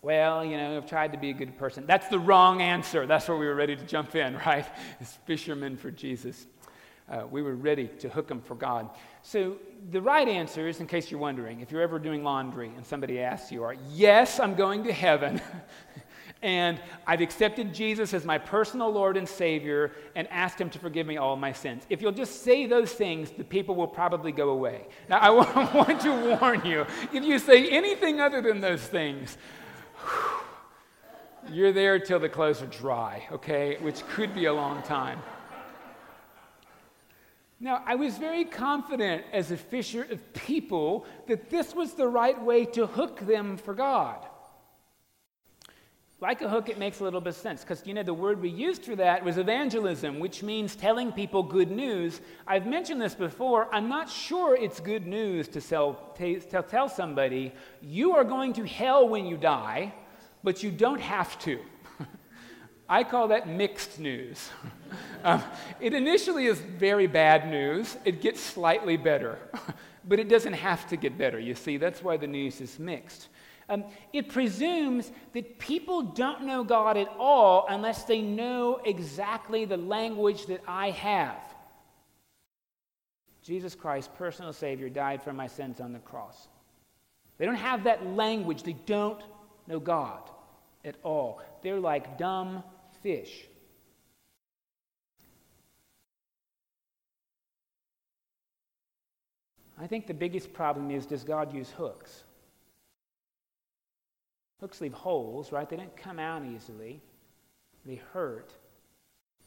Well, 0.00 0.42
you 0.42 0.56
know, 0.56 0.78
I've 0.78 0.88
tried 0.88 1.12
to 1.12 1.18
be 1.18 1.28
a 1.28 1.34
good 1.34 1.58
person. 1.58 1.84
That's 1.86 2.08
the 2.08 2.18
wrong 2.18 2.62
answer. 2.62 3.06
That's 3.06 3.28
where 3.28 3.36
we 3.36 3.46
were 3.46 3.54
ready 3.54 3.76
to 3.76 3.84
jump 3.84 4.16
in, 4.16 4.34
right? 4.46 4.64
As 5.00 5.18
fishermen 5.26 5.76
for 5.76 5.90
Jesus. 5.90 6.46
Uh, 7.10 7.24
we 7.28 7.42
were 7.42 7.56
ready 7.56 7.88
to 7.98 8.08
hook 8.08 8.28
them 8.28 8.40
for 8.40 8.54
God. 8.54 8.88
So 9.22 9.56
the 9.90 10.00
right 10.00 10.28
answer 10.28 10.68
is, 10.68 10.78
in 10.78 10.86
case 10.86 11.10
you're 11.10 11.18
wondering, 11.18 11.60
if 11.60 11.72
you're 11.72 11.82
ever 11.82 11.98
doing 11.98 12.22
laundry 12.22 12.70
and 12.76 12.86
somebody 12.86 13.20
asks 13.20 13.50
you, 13.50 13.64
are, 13.64 13.74
yes, 13.90 14.38
I'm 14.38 14.54
going 14.54 14.84
to 14.84 14.92
heaven. 14.92 15.40
and 16.42 16.80
I've 17.08 17.20
accepted 17.20 17.74
Jesus 17.74 18.14
as 18.14 18.24
my 18.24 18.38
personal 18.38 18.90
Lord 18.90 19.16
and 19.16 19.28
Savior 19.28 19.90
and 20.14 20.28
asked 20.28 20.60
Him 20.60 20.70
to 20.70 20.78
forgive 20.78 21.06
me 21.06 21.16
all 21.16 21.34
my 21.34 21.52
sins. 21.52 21.82
If 21.90 22.00
you'll 22.00 22.12
just 22.12 22.44
say 22.44 22.66
those 22.66 22.92
things, 22.92 23.32
the 23.32 23.44
people 23.44 23.74
will 23.74 23.88
probably 23.88 24.30
go 24.30 24.50
away. 24.50 24.86
Now, 25.08 25.18
I 25.18 25.30
want 25.74 26.00
to 26.02 26.38
warn 26.40 26.64
you 26.64 26.86
if 27.12 27.24
you 27.24 27.40
say 27.40 27.68
anything 27.68 28.20
other 28.20 28.40
than 28.40 28.60
those 28.60 28.82
things, 28.82 29.36
you're 31.50 31.72
there 31.72 31.98
till 31.98 32.20
the 32.20 32.28
clothes 32.28 32.62
are 32.62 32.66
dry, 32.66 33.26
okay? 33.32 33.78
Which 33.80 34.06
could 34.06 34.32
be 34.32 34.44
a 34.44 34.52
long 34.52 34.82
time. 34.82 35.20
Now, 37.62 37.82
I 37.84 37.94
was 37.94 38.16
very 38.16 38.46
confident 38.46 39.22
as 39.32 39.50
a 39.50 39.56
fisher 39.56 40.02
of 40.04 40.32
people 40.32 41.04
that 41.28 41.50
this 41.50 41.74
was 41.74 41.92
the 41.92 42.08
right 42.08 42.40
way 42.42 42.64
to 42.64 42.86
hook 42.86 43.20
them 43.20 43.58
for 43.58 43.74
God. 43.74 44.26
like 46.22 46.42
a 46.42 46.48
hook, 46.48 46.68
it 46.68 46.78
makes 46.78 47.00
a 47.00 47.04
little 47.04 47.20
bit 47.20 47.30
of 47.30 47.36
sense 47.36 47.62
because, 47.62 47.86
you 47.86 47.94
know, 47.94 48.02
the 48.02 48.12
word 48.12 48.40
we 48.42 48.50
used 48.50 48.84
for 48.84 48.94
that 48.96 49.24
was 49.24 49.38
evangelism, 49.38 50.20
which 50.20 50.42
means 50.42 50.76
telling 50.76 51.12
people 51.12 51.42
good 51.42 51.70
news. 51.70 52.20
I've 52.46 52.66
mentioned 52.66 53.00
this 53.00 53.14
before. 53.14 53.74
I'm 53.74 53.88
not 53.88 54.10
sure 54.10 54.54
it's 54.54 54.80
good 54.80 55.06
news 55.06 55.48
to, 55.48 55.60
sell, 55.60 56.14
to 56.18 56.40
tell 56.40 56.88
somebody, 56.88 57.52
you 57.80 58.12
are 58.16 58.24
going 58.24 58.52
to 58.54 58.66
hell 58.66 59.08
when 59.08 59.24
you 59.26 59.38
die, 59.38 59.94
but 60.42 60.62
you 60.62 60.70
don't 60.70 61.00
have 61.00 61.38
to. 61.40 61.58
I 62.90 63.04
call 63.04 63.28
that 63.28 63.48
mixed 63.48 64.00
news. 64.00 64.50
um, 65.22 65.40
it 65.78 65.94
initially 65.94 66.46
is 66.46 66.58
very 66.58 67.06
bad 67.06 67.48
news, 67.48 67.96
it 68.04 68.20
gets 68.20 68.40
slightly 68.40 68.96
better, 68.96 69.38
but 70.08 70.18
it 70.18 70.28
doesn't 70.28 70.54
have 70.54 70.88
to 70.88 70.96
get 70.96 71.16
better. 71.16 71.38
You 71.38 71.54
see, 71.54 71.76
that's 71.76 72.02
why 72.02 72.16
the 72.16 72.26
news 72.26 72.60
is 72.60 72.80
mixed. 72.80 73.28
Um, 73.68 73.84
it 74.12 74.28
presumes 74.28 75.12
that 75.34 75.60
people 75.60 76.02
don't 76.02 76.42
know 76.42 76.64
God 76.64 76.96
at 76.96 77.06
all 77.16 77.66
unless 77.68 78.02
they 78.02 78.20
know 78.20 78.80
exactly 78.84 79.64
the 79.64 79.76
language 79.76 80.46
that 80.46 80.60
I 80.66 80.90
have. 80.90 81.38
Jesus 83.44 83.76
Christ, 83.76 84.12
personal 84.16 84.52
Savior, 84.52 84.88
died 84.88 85.22
for 85.22 85.32
my 85.32 85.46
sins 85.46 85.80
on 85.80 85.92
the 85.92 86.00
cross. 86.00 86.48
They 87.38 87.46
don't 87.46 87.54
have 87.54 87.84
that 87.84 88.04
language. 88.04 88.64
They 88.64 88.72
don't 88.72 89.22
know 89.68 89.78
God 89.78 90.28
at 90.84 90.96
all. 91.04 91.40
They're 91.62 91.78
like 91.78 92.18
dumb 92.18 92.64
fish. 93.02 93.46
I 99.80 99.86
think 99.86 100.06
the 100.06 100.14
biggest 100.14 100.52
problem 100.52 100.90
is 100.90 101.06
does 101.06 101.24
God 101.24 101.54
use 101.54 101.70
hooks? 101.70 102.24
Hooks 104.60 104.82
leave 104.82 104.92
holes, 104.92 105.52
right? 105.52 105.68
They 105.68 105.76
don't 105.76 105.96
come 105.96 106.18
out 106.18 106.44
easily, 106.44 107.00
they 107.86 107.96
hurt. 108.12 108.52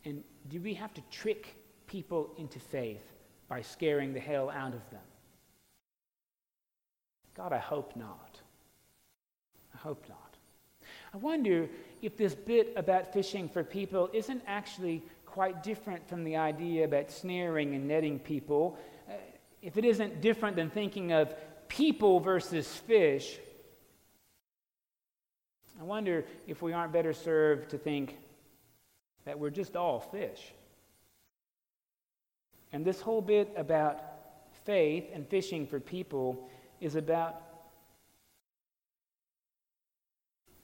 And 0.05 0.23
do 0.49 0.59
we 0.59 0.73
have 0.73 0.93
to 0.95 1.01
trick 1.11 1.55
people 1.85 2.31
into 2.37 2.59
faith 2.59 3.13
by 3.47 3.61
scaring 3.61 4.13
the 4.13 4.19
hell 4.19 4.49
out 4.49 4.73
of 4.73 4.89
them? 4.89 5.01
God, 7.35 7.53
I 7.53 7.59
hope 7.59 7.95
not. 7.95 8.39
I 9.73 9.77
hope 9.77 10.03
not. 10.09 10.35
I 11.13 11.17
wonder 11.17 11.69
if 12.03 12.17
this 12.17 12.35
bit 12.35 12.73
about 12.75 13.13
fishing 13.13 13.47
for 13.47 13.63
people 13.63 14.09
isn't 14.13 14.43
actually 14.45 15.01
quite 15.25 15.63
different 15.63 16.07
from 16.07 16.23
the 16.23 16.35
idea 16.35 16.85
about 16.85 17.09
snaring 17.09 17.73
and 17.73 17.87
netting 17.87 18.19
people. 18.19 18.77
Uh, 19.09 19.13
if 19.61 19.77
it 19.77 19.85
isn't 19.85 20.21
different 20.21 20.55
than 20.55 20.69
thinking 20.69 21.11
of 21.11 21.33
people 21.67 22.19
versus 22.19 22.67
fish, 22.67 23.39
I 25.79 25.83
wonder 25.83 26.25
if 26.45 26.61
we 26.61 26.73
aren't 26.73 26.93
better 26.93 27.13
served 27.13 27.71
to 27.71 27.77
think 27.77 28.17
that 29.25 29.39
we're 29.39 29.49
just 29.49 29.75
all 29.75 29.99
fish. 29.99 30.53
And 32.71 32.85
this 32.85 33.01
whole 33.01 33.21
bit 33.21 33.51
about 33.55 34.03
faith 34.65 35.05
and 35.13 35.27
fishing 35.27 35.65
for 35.65 35.79
people 35.79 36.47
is 36.79 36.95
about 36.95 37.41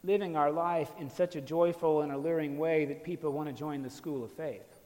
living 0.03 0.35
our 0.35 0.51
life 0.51 0.91
in 0.99 1.09
such 1.09 1.35
a 1.35 1.41
joyful 1.41 2.01
and 2.01 2.11
alluring 2.11 2.57
way 2.57 2.85
that 2.85 3.03
people 3.03 3.31
want 3.31 3.49
to 3.49 3.53
join 3.53 3.81
the 3.81 3.89
school 3.89 4.23
of 4.23 4.31
faith. 4.31 4.79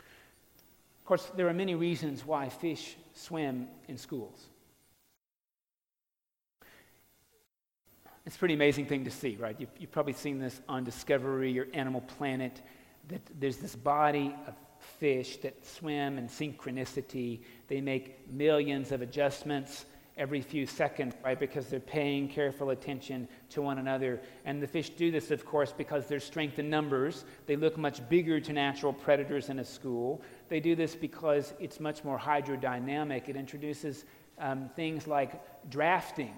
Of 0.00 1.04
course, 1.04 1.30
there 1.36 1.48
are 1.48 1.54
many 1.54 1.74
reasons 1.74 2.24
why 2.24 2.48
fish 2.48 2.96
swim 3.14 3.68
in 3.86 3.96
schools. 3.96 4.46
It's 8.24 8.34
a 8.34 8.38
pretty 8.40 8.54
amazing 8.54 8.86
thing 8.86 9.04
to 9.04 9.10
see, 9.10 9.36
right? 9.36 9.54
You've, 9.56 9.70
you've 9.78 9.92
probably 9.92 10.14
seen 10.14 10.40
this 10.40 10.60
on 10.68 10.82
Discovery 10.82 11.60
or 11.60 11.68
Animal 11.72 12.00
Planet, 12.00 12.60
that 13.06 13.20
there's 13.38 13.58
this 13.58 13.76
body 13.76 14.34
of 14.48 14.54
fish 14.98 15.36
that 15.38 15.64
swim 15.64 16.18
in 16.18 16.28
synchronicity. 16.28 17.42
They 17.68 17.80
make 17.80 18.28
millions 18.32 18.90
of 18.90 19.00
adjustments 19.00 19.84
every 20.16 20.40
few 20.40 20.66
seconds, 20.66 21.14
right? 21.24 21.38
Because 21.38 21.66
they're 21.66 21.78
paying 21.78 22.28
careful 22.28 22.70
attention 22.70 23.28
to 23.50 23.60
one 23.60 23.78
another. 23.78 24.20
And 24.44 24.62
the 24.62 24.66
fish 24.66 24.90
do 24.90 25.10
this, 25.10 25.30
of 25.30 25.44
course, 25.44 25.72
because 25.72 26.06
there's 26.06 26.24
strength 26.24 26.58
in 26.58 26.70
numbers. 26.70 27.24
They 27.46 27.56
look 27.56 27.76
much 27.76 28.06
bigger 28.08 28.40
to 28.40 28.52
natural 28.52 28.92
predators 28.92 29.50
in 29.50 29.58
a 29.58 29.64
school. 29.64 30.22
They 30.48 30.60
do 30.60 30.74
this 30.74 30.94
because 30.94 31.52
it's 31.60 31.80
much 31.80 32.02
more 32.02 32.18
hydrodynamic. 32.18 33.28
It 33.28 33.36
introduces 33.36 34.04
um, 34.38 34.70
things 34.74 35.06
like 35.06 35.40
drafting, 35.70 36.34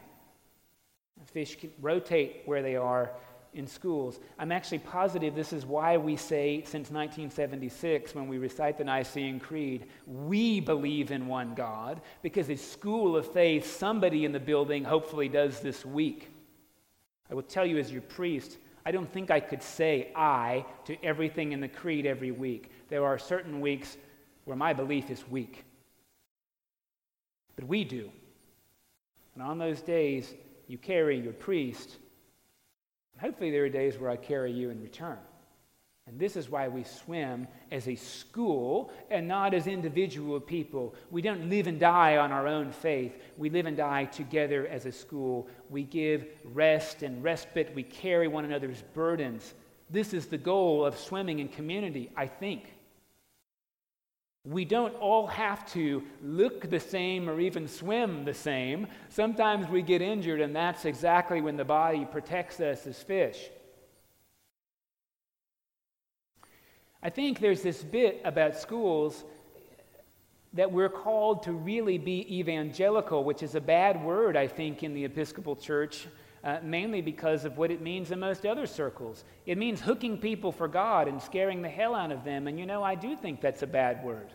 Fish 1.26 1.56
rotate 1.80 2.42
where 2.46 2.62
they 2.62 2.76
are 2.76 3.10
in 3.54 3.66
schools. 3.66 4.20
I'm 4.38 4.52
actually 4.52 4.78
positive 4.78 5.34
this 5.34 5.52
is 5.52 5.64
why 5.64 5.96
we 5.96 6.16
say, 6.16 6.62
since 6.62 6.90
1976, 6.90 8.14
when 8.14 8.28
we 8.28 8.38
recite 8.38 8.78
the 8.78 8.84
Nicene 8.84 9.40
Creed, 9.40 9.86
we 10.06 10.60
believe 10.60 11.10
in 11.10 11.26
one 11.26 11.54
God, 11.54 12.00
because 12.22 12.48
a 12.50 12.56
school 12.56 13.16
of 13.16 13.30
faith, 13.32 13.66
somebody 13.66 14.24
in 14.24 14.32
the 14.32 14.40
building 14.40 14.84
hopefully 14.84 15.28
does 15.28 15.60
this 15.60 15.84
week. 15.84 16.30
I 17.30 17.34
will 17.34 17.42
tell 17.42 17.66
you 17.66 17.78
as 17.78 17.92
your 17.92 18.02
priest, 18.02 18.58
I 18.86 18.90
don't 18.90 19.12
think 19.12 19.30
I 19.30 19.40
could 19.40 19.62
say 19.62 20.12
I 20.16 20.64
to 20.86 20.96
everything 21.04 21.52
in 21.52 21.60
the 21.60 21.68
creed 21.68 22.06
every 22.06 22.30
week. 22.30 22.70
There 22.88 23.04
are 23.04 23.18
certain 23.18 23.60
weeks 23.60 23.96
where 24.44 24.56
my 24.56 24.72
belief 24.72 25.10
is 25.10 25.28
weak. 25.28 25.64
But 27.54 27.66
we 27.66 27.84
do. 27.84 28.10
And 29.34 29.42
on 29.42 29.58
those 29.58 29.82
days, 29.82 30.32
you 30.68 30.78
carry 30.78 31.18
your 31.18 31.32
priest. 31.32 31.96
Hopefully, 33.20 33.50
there 33.50 33.64
are 33.64 33.68
days 33.68 33.98
where 33.98 34.10
I 34.10 34.16
carry 34.16 34.52
you 34.52 34.70
in 34.70 34.80
return. 34.82 35.18
And 36.08 36.18
this 36.18 36.36
is 36.36 36.48
why 36.48 36.68
we 36.68 36.84
swim 36.84 37.46
as 37.70 37.86
a 37.86 37.94
school 37.94 38.90
and 39.10 39.28
not 39.28 39.52
as 39.52 39.66
individual 39.66 40.40
people. 40.40 40.94
We 41.10 41.20
don't 41.20 41.50
live 41.50 41.66
and 41.66 41.78
die 41.78 42.16
on 42.16 42.32
our 42.32 42.46
own 42.46 42.72
faith. 42.72 43.12
We 43.36 43.50
live 43.50 43.66
and 43.66 43.76
die 43.76 44.06
together 44.06 44.66
as 44.68 44.86
a 44.86 44.92
school. 44.92 45.48
We 45.68 45.82
give 45.82 46.26
rest 46.44 47.02
and 47.02 47.22
respite. 47.22 47.74
We 47.74 47.82
carry 47.82 48.26
one 48.26 48.46
another's 48.46 48.82
burdens. 48.94 49.52
This 49.90 50.14
is 50.14 50.26
the 50.26 50.38
goal 50.38 50.86
of 50.86 50.98
swimming 50.98 51.40
in 51.40 51.48
community, 51.48 52.10
I 52.16 52.26
think. 52.26 52.72
We 54.48 54.64
don't 54.64 54.94
all 54.94 55.26
have 55.26 55.70
to 55.72 56.02
look 56.22 56.70
the 56.70 56.80
same 56.80 57.28
or 57.28 57.38
even 57.38 57.68
swim 57.68 58.24
the 58.24 58.32
same. 58.32 58.86
Sometimes 59.10 59.68
we 59.68 59.82
get 59.82 60.00
injured, 60.00 60.40
and 60.40 60.56
that's 60.56 60.86
exactly 60.86 61.42
when 61.42 61.58
the 61.58 61.66
body 61.66 62.06
protects 62.10 62.58
us 62.58 62.86
as 62.86 63.02
fish. 63.02 63.50
I 67.02 67.10
think 67.10 67.40
there's 67.40 67.60
this 67.60 67.84
bit 67.84 68.22
about 68.24 68.56
schools 68.56 69.22
that 70.54 70.72
we're 70.72 70.88
called 70.88 71.42
to 71.42 71.52
really 71.52 71.98
be 71.98 72.38
evangelical, 72.38 73.24
which 73.24 73.42
is 73.42 73.54
a 73.54 73.60
bad 73.60 74.02
word, 74.02 74.34
I 74.34 74.46
think, 74.46 74.82
in 74.82 74.94
the 74.94 75.04
Episcopal 75.04 75.56
Church, 75.56 76.06
uh, 76.42 76.60
mainly 76.62 77.02
because 77.02 77.44
of 77.44 77.58
what 77.58 77.70
it 77.70 77.82
means 77.82 78.12
in 78.12 78.18
most 78.18 78.46
other 78.46 78.66
circles. 78.66 79.24
It 79.44 79.58
means 79.58 79.82
hooking 79.82 80.16
people 80.16 80.52
for 80.52 80.68
God 80.68 81.06
and 81.06 81.20
scaring 81.20 81.60
the 81.60 81.68
hell 81.68 81.94
out 81.94 82.12
of 82.12 82.24
them, 82.24 82.46
and 82.46 82.58
you 82.58 82.64
know, 82.64 82.82
I 82.82 82.94
do 82.94 83.14
think 83.14 83.42
that's 83.42 83.62
a 83.62 83.66
bad 83.66 84.02
word. 84.02 84.32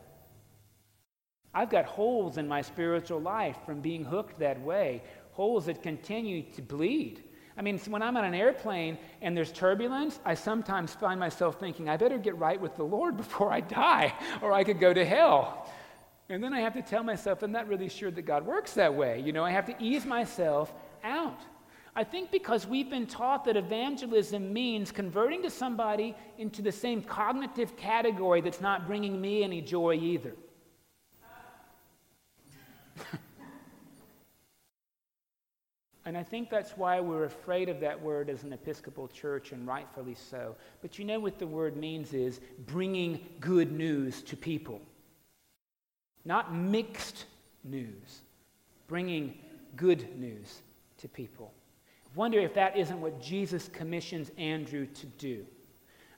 I've 1.53 1.69
got 1.69 1.85
holes 1.85 2.37
in 2.37 2.47
my 2.47 2.61
spiritual 2.61 3.19
life 3.19 3.57
from 3.65 3.79
being 3.79 4.03
hooked 4.03 4.39
that 4.39 4.59
way, 4.61 5.03
holes 5.31 5.67
that 5.67 5.83
continue 5.83 6.43
to 6.55 6.61
bleed. 6.61 7.23
I 7.55 7.61
mean, 7.61 7.77
when 7.87 8.01
I'm 8.01 8.17
on 8.17 8.25
an 8.25 8.33
airplane 8.33 8.97
and 9.21 9.37
there's 9.37 9.51
turbulence, 9.51 10.19
I 10.25 10.33
sometimes 10.33 10.95
find 10.95 11.19
myself 11.19 11.59
thinking, 11.59 11.87
I 11.87 11.97
better 11.97 12.17
get 12.17 12.35
right 12.37 12.59
with 12.59 12.75
the 12.75 12.83
Lord 12.83 13.17
before 13.23 13.51
I 13.51 13.61
die, 13.61 14.13
or 14.41 14.51
I 14.51 14.63
could 14.63 14.79
go 14.79 14.93
to 14.93 15.05
hell. 15.05 15.69
And 16.29 16.43
then 16.43 16.53
I 16.53 16.61
have 16.61 16.73
to 16.73 16.81
tell 16.81 17.03
myself, 17.03 17.43
I'm 17.43 17.51
not 17.51 17.67
really 17.67 17.89
sure 17.89 18.09
that 18.09 18.23
God 18.23 18.45
works 18.45 18.73
that 18.73 18.93
way. 18.95 19.19
You 19.19 19.33
know, 19.33 19.43
I 19.43 19.51
have 19.51 19.65
to 19.65 19.75
ease 19.79 20.05
myself 20.05 20.73
out. 21.03 21.39
I 21.95 22.03
think 22.03 22.31
because 22.31 22.65
we've 22.65 22.89
been 22.89 23.05
taught 23.05 23.45
that 23.45 23.55
evangelism 23.55 24.51
means 24.51 24.91
converting 24.91 25.43
to 25.43 25.51
somebody 25.51 26.15
into 26.39 26.63
the 26.63 26.71
same 26.71 27.03
cognitive 27.03 27.77
category 27.77 28.41
that's 28.41 28.61
not 28.61 28.87
bringing 28.87 29.21
me 29.21 29.43
any 29.43 29.61
joy 29.61 29.93
either. 29.93 30.33
and 36.05 36.17
I 36.17 36.23
think 36.23 36.49
that's 36.49 36.77
why 36.77 36.99
we're 36.99 37.25
afraid 37.25 37.69
of 37.69 37.79
that 37.81 38.01
word 38.01 38.29
as 38.29 38.43
an 38.43 38.53
Episcopal 38.53 39.07
church, 39.07 39.51
and 39.51 39.67
rightfully 39.67 40.15
so. 40.15 40.55
But 40.81 40.99
you 40.99 41.05
know 41.05 41.19
what 41.19 41.39
the 41.39 41.47
word 41.47 41.77
means 41.77 42.13
is 42.13 42.39
bringing 42.65 43.19
good 43.39 43.71
news 43.71 44.21
to 44.23 44.35
people, 44.37 44.81
not 46.25 46.53
mixed 46.53 47.25
news, 47.63 48.21
bringing 48.87 49.37
good 49.75 50.19
news 50.19 50.61
to 50.97 51.07
people. 51.07 51.53
I 52.05 52.09
wonder 52.15 52.39
if 52.39 52.53
that 52.53 52.77
isn't 52.77 53.01
what 53.01 53.21
Jesus 53.21 53.69
commissions 53.73 54.31
Andrew 54.37 54.85
to 54.85 55.05
do. 55.05 55.45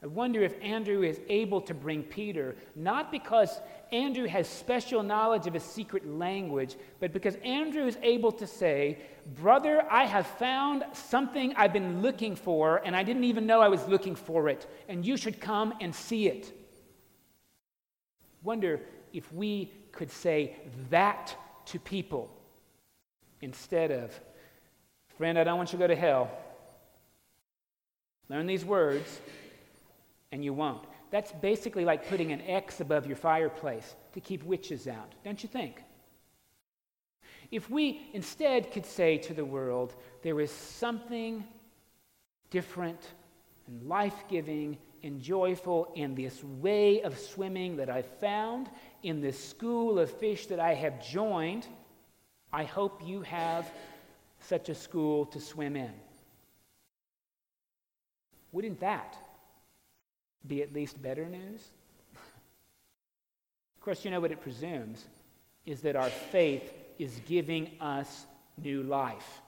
I 0.03 0.07
wonder 0.07 0.43
if 0.43 0.61
Andrew 0.61 1.01
is 1.03 1.19
able 1.29 1.61
to 1.61 1.73
bring 1.73 2.03
Peter, 2.03 2.55
not 2.75 3.11
because 3.11 3.59
Andrew 3.91 4.27
has 4.27 4.47
special 4.47 5.03
knowledge 5.03 5.47
of 5.47 5.55
a 5.55 5.59
secret 5.59 6.07
language, 6.07 6.75
but 6.99 7.13
because 7.13 7.35
Andrew 7.35 7.85
is 7.85 7.97
able 8.01 8.31
to 8.33 8.47
say, 8.47 8.99
Brother, 9.35 9.85
I 9.89 10.05
have 10.05 10.27
found 10.27 10.83
something 10.93 11.53
I've 11.55 11.73
been 11.73 12.01
looking 12.01 12.35
for, 12.35 12.81
and 12.85 12.95
I 12.95 13.03
didn't 13.03 13.23
even 13.25 13.45
know 13.45 13.61
I 13.61 13.67
was 13.67 13.87
looking 13.87 14.15
for 14.15 14.49
it, 14.49 14.67
and 14.87 15.05
you 15.05 15.17
should 15.17 15.39
come 15.39 15.73
and 15.81 15.93
see 15.93 16.27
it. 16.27 16.53
Wonder 18.43 18.79
if 19.13 19.31
we 19.33 19.71
could 19.91 20.11
say 20.11 20.55
that 20.89 21.35
to 21.67 21.79
people 21.79 22.29
instead 23.41 23.91
of, 23.91 24.19
Friend, 25.17 25.39
I 25.39 25.45
don't 25.45 25.57
want 25.57 25.71
you 25.71 25.79
to 25.79 25.83
go 25.83 25.87
to 25.87 25.95
hell. 25.95 26.29
Learn 28.27 28.47
these 28.47 28.65
words, 28.65 29.21
and 30.31 30.43
you 30.43 30.53
won't. 30.53 30.83
That's 31.11 31.31
basically 31.31 31.85
like 31.85 32.07
putting 32.09 32.31
an 32.31 32.41
X 32.41 32.81
above 32.81 33.05
your 33.07 33.15
fireplace 33.15 33.95
to 34.13 34.19
keep 34.19 34.43
witches 34.43 34.87
out, 34.87 35.13
don't 35.23 35.41
you 35.41 35.49
think? 35.49 35.83
If 37.51 37.69
we 37.69 38.09
instead 38.13 38.71
could 38.71 38.85
say 38.85 39.17
to 39.19 39.33
the 39.33 39.45
world, 39.45 39.95
there 40.23 40.39
is 40.39 40.51
something 40.51 41.43
different 42.49 43.13
and 43.67 43.87
life 43.87 44.23
giving 44.29 44.77
and 45.03 45.21
joyful 45.21 45.91
in 45.95 46.15
this 46.15 46.43
way 46.43 47.01
of 47.03 47.17
swimming 47.17 47.75
that 47.77 47.89
I 47.89 48.01
found, 48.01 48.69
in 49.03 49.21
this 49.21 49.41
school 49.41 49.99
of 49.99 50.09
fish 50.09 50.47
that 50.47 50.59
I 50.59 50.73
have 50.73 51.05
joined, 51.05 51.67
I 52.51 52.63
hope 52.63 53.01
you 53.05 53.21
have 53.21 53.71
such 54.39 54.69
a 54.69 54.75
school 54.75 55.25
to 55.27 55.39
swim 55.39 55.75
in. 55.75 55.93
Wouldn't 58.51 58.79
that 58.79 59.17
be 60.47 60.61
at 60.61 60.73
least 60.73 61.01
better 61.01 61.25
news? 61.25 61.61
of 62.13 63.81
course, 63.81 64.03
you 64.03 64.11
know 64.11 64.19
what 64.19 64.31
it 64.31 64.41
presumes 64.41 65.05
is 65.65 65.81
that 65.81 65.95
our 65.95 66.09
faith 66.09 66.73
is 66.97 67.19
giving 67.25 67.71
us 67.81 68.25
new 68.57 68.83
life. 68.83 69.41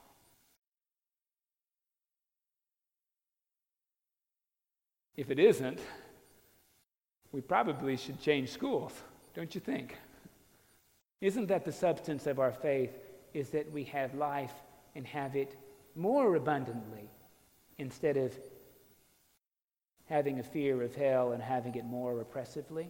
If 5.15 5.31
it 5.31 5.39
isn't, 5.39 5.79
we 7.31 7.41
probably 7.41 7.97
should 7.97 8.21
change 8.21 8.49
schools, 8.49 8.93
don't 9.35 9.53
you 9.55 9.61
think? 9.61 9.97
Isn't 11.21 11.47
that 11.47 11.65
the 11.65 11.71
substance 11.71 12.27
of 12.27 12.39
our 12.39 12.51
faith? 12.51 12.91
Is 13.33 13.49
that 13.49 13.71
we 13.71 13.83
have 13.85 14.13
life 14.15 14.53
and 14.95 15.05
have 15.05 15.35
it 15.35 15.55
more 15.95 16.35
abundantly 16.35 17.09
instead 17.77 18.17
of 18.17 18.37
having 20.07 20.39
a 20.39 20.43
fear 20.43 20.81
of 20.81 20.95
hell 20.95 21.31
and 21.33 21.41
having 21.41 21.75
it 21.75 21.85
more 21.85 22.19
oppressively? 22.19 22.89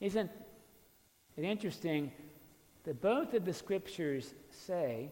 Isn't 0.00 0.30
it 1.36 1.44
interesting 1.44 2.12
that 2.84 3.00
both 3.00 3.34
of 3.34 3.44
the 3.44 3.52
scriptures 3.52 4.34
say 4.50 5.10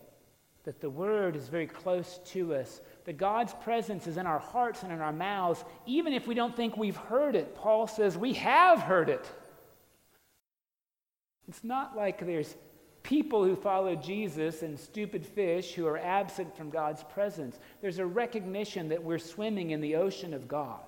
that 0.64 0.80
the 0.80 0.90
word 0.90 1.36
is 1.36 1.48
very 1.48 1.66
close 1.66 2.18
to 2.26 2.54
us, 2.54 2.80
that 3.04 3.16
God's 3.16 3.54
presence 3.54 4.06
is 4.06 4.16
in 4.16 4.26
our 4.26 4.38
hearts 4.38 4.82
and 4.82 4.92
in 4.92 5.00
our 5.00 5.12
mouths, 5.12 5.64
even 5.86 6.12
if 6.12 6.26
we 6.26 6.34
don't 6.34 6.56
think 6.56 6.76
we've 6.76 6.96
heard 6.96 7.36
it? 7.36 7.54
Paul 7.54 7.86
says 7.86 8.18
we 8.18 8.32
have 8.34 8.80
heard 8.80 9.08
it. 9.08 9.30
It's 11.48 11.62
not 11.62 11.96
like 11.96 12.24
there's 12.24 12.56
people 13.06 13.44
who 13.44 13.54
follow 13.54 13.94
Jesus 13.94 14.62
and 14.62 14.78
stupid 14.78 15.24
fish 15.24 15.74
who 15.74 15.86
are 15.86 15.96
absent 15.96 16.56
from 16.56 16.70
God's 16.70 17.04
presence. 17.04 17.56
There's 17.80 18.00
a 18.00 18.06
recognition 18.06 18.88
that 18.88 19.02
we're 19.02 19.18
swimming 19.18 19.70
in 19.70 19.80
the 19.80 19.94
ocean 19.94 20.34
of 20.34 20.48
God 20.48 20.82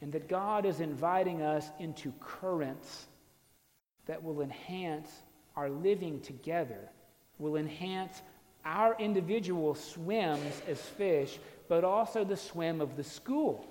and 0.00 0.12
that 0.12 0.28
God 0.28 0.66
is 0.66 0.80
inviting 0.80 1.42
us 1.42 1.70
into 1.78 2.12
currents 2.18 3.06
that 4.06 4.22
will 4.22 4.40
enhance 4.40 5.08
our 5.54 5.70
living 5.70 6.20
together, 6.20 6.90
will 7.38 7.56
enhance 7.56 8.20
our 8.64 8.96
individual 8.98 9.76
swims 9.76 10.60
as 10.66 10.80
fish, 10.80 11.38
but 11.68 11.84
also 11.84 12.24
the 12.24 12.36
swim 12.36 12.80
of 12.80 12.96
the 12.96 13.04
school. 13.04 13.64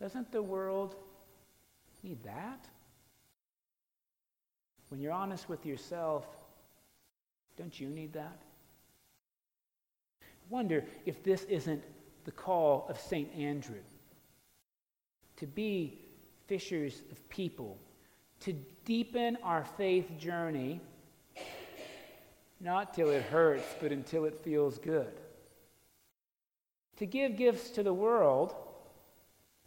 Doesn't 0.00 0.32
the 0.32 0.42
world 0.42 0.96
need 2.06 2.22
that? 2.22 2.64
When 4.88 5.00
you're 5.00 5.12
honest 5.12 5.48
with 5.48 5.66
yourself, 5.66 6.24
don't 7.56 7.78
you 7.80 7.88
need 7.88 8.12
that? 8.12 8.38
Wonder 10.48 10.84
if 11.04 11.24
this 11.24 11.42
isn't 11.44 11.82
the 12.24 12.30
call 12.30 12.86
of 12.88 13.00
St. 13.00 13.28
Andrew 13.34 13.80
to 15.36 15.46
be 15.46 15.98
fishers 16.46 17.02
of 17.10 17.28
people, 17.28 17.76
to 18.40 18.54
deepen 18.84 19.36
our 19.42 19.64
faith 19.64 20.06
journey, 20.18 20.80
not 22.60 22.94
till 22.94 23.10
it 23.10 23.22
hurts, 23.24 23.66
but 23.80 23.90
until 23.90 24.24
it 24.24 24.34
feels 24.34 24.78
good. 24.78 25.12
To 26.98 27.06
give 27.06 27.36
gifts 27.36 27.70
to 27.70 27.82
the 27.82 27.92
world 27.92 28.54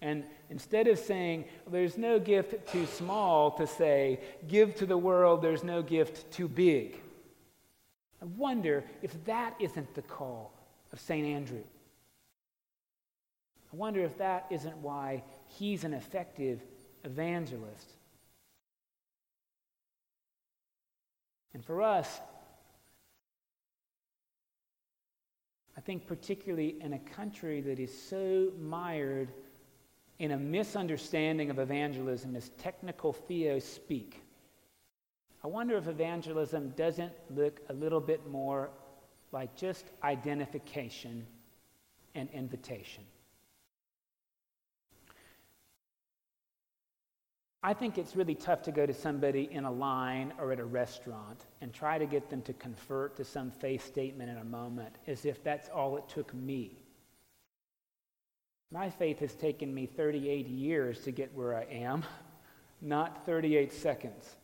and 0.01 0.23
instead 0.49 0.87
of 0.87 0.97
saying, 0.97 1.45
there's 1.69 1.97
no 1.97 2.19
gift 2.19 2.71
too 2.71 2.85
small, 2.85 3.51
to 3.51 3.67
say, 3.67 4.19
give 4.47 4.75
to 4.75 4.85
the 4.85 4.97
world, 4.97 5.41
there's 5.41 5.63
no 5.63 5.81
gift 5.81 6.31
too 6.31 6.47
big. 6.47 7.01
I 8.21 8.25
wonder 8.25 8.83
if 9.01 9.23
that 9.25 9.55
isn't 9.59 9.93
the 9.95 10.01
call 10.01 10.53
of 10.93 10.99
St. 10.99 11.25
Andrew. 11.27 11.63
I 13.71 13.75
wonder 13.75 14.03
if 14.03 14.17
that 14.17 14.45
isn't 14.49 14.77
why 14.77 15.23
he's 15.47 15.83
an 15.83 15.93
effective 15.93 16.61
evangelist. 17.03 17.93
And 21.53 21.63
for 21.63 21.81
us, 21.81 22.21
I 25.77 25.81
think 25.81 26.07
particularly 26.07 26.75
in 26.81 26.93
a 26.93 26.99
country 26.99 27.61
that 27.61 27.79
is 27.79 27.95
so 28.01 28.51
mired 28.59 29.31
in 30.19 30.31
a 30.31 30.37
misunderstanding 30.37 31.49
of 31.49 31.59
evangelism 31.59 32.35
as 32.35 32.49
technical 32.57 33.13
theos 33.13 33.63
speak. 33.63 34.21
I 35.43 35.47
wonder 35.47 35.77
if 35.77 35.87
evangelism 35.87 36.73
doesn't 36.75 37.13
look 37.33 37.61
a 37.69 37.73
little 37.73 38.01
bit 38.01 38.29
more 38.29 38.69
like 39.31 39.55
just 39.55 39.85
identification 40.03 41.25
and 42.15 42.29
invitation. 42.31 43.03
I 47.61 47.73
think 47.73 47.97
it's 47.97 48.15
really 48.15 48.35
tough 48.35 48.61
to 48.63 48.71
go 48.71 48.85
to 48.85 48.93
somebody 48.93 49.49
in 49.51 49.65
a 49.65 49.71
line 49.71 50.33
or 50.39 50.53
at 50.53 50.59
a 50.59 50.65
restaurant 50.65 51.45
and 51.61 51.73
try 51.73 51.97
to 51.97 52.05
get 52.05 52.29
them 52.29 52.41
to 52.43 52.53
convert 52.53 53.17
to 53.17 53.25
some 53.25 53.51
faith 53.51 53.85
statement 53.85 54.29
in 54.29 54.37
a 54.37 54.45
moment 54.45 54.95
as 55.07 55.25
if 55.25 55.43
that's 55.43 55.67
all 55.69 55.97
it 55.97 56.07
took 56.07 56.33
me. 56.33 56.78
My 58.71 58.89
faith 58.89 59.19
has 59.19 59.33
taken 59.33 59.73
me 59.73 59.87
38 59.87 60.47
years 60.47 60.99
to 61.01 61.11
get 61.11 61.33
where 61.33 61.55
I 61.55 61.63
am, 61.63 62.03
not 62.81 63.25
38 63.25 63.73
seconds. 63.73 64.35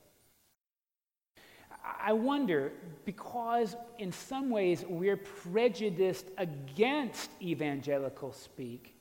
I 2.01 2.13
wonder, 2.13 2.71
because 3.05 3.75
in 3.99 4.11
some 4.11 4.49
ways 4.49 4.83
we're 4.87 5.17
prejudiced 5.17 6.25
against 6.37 7.29
evangelical 7.39 8.31
speak, 8.31 8.95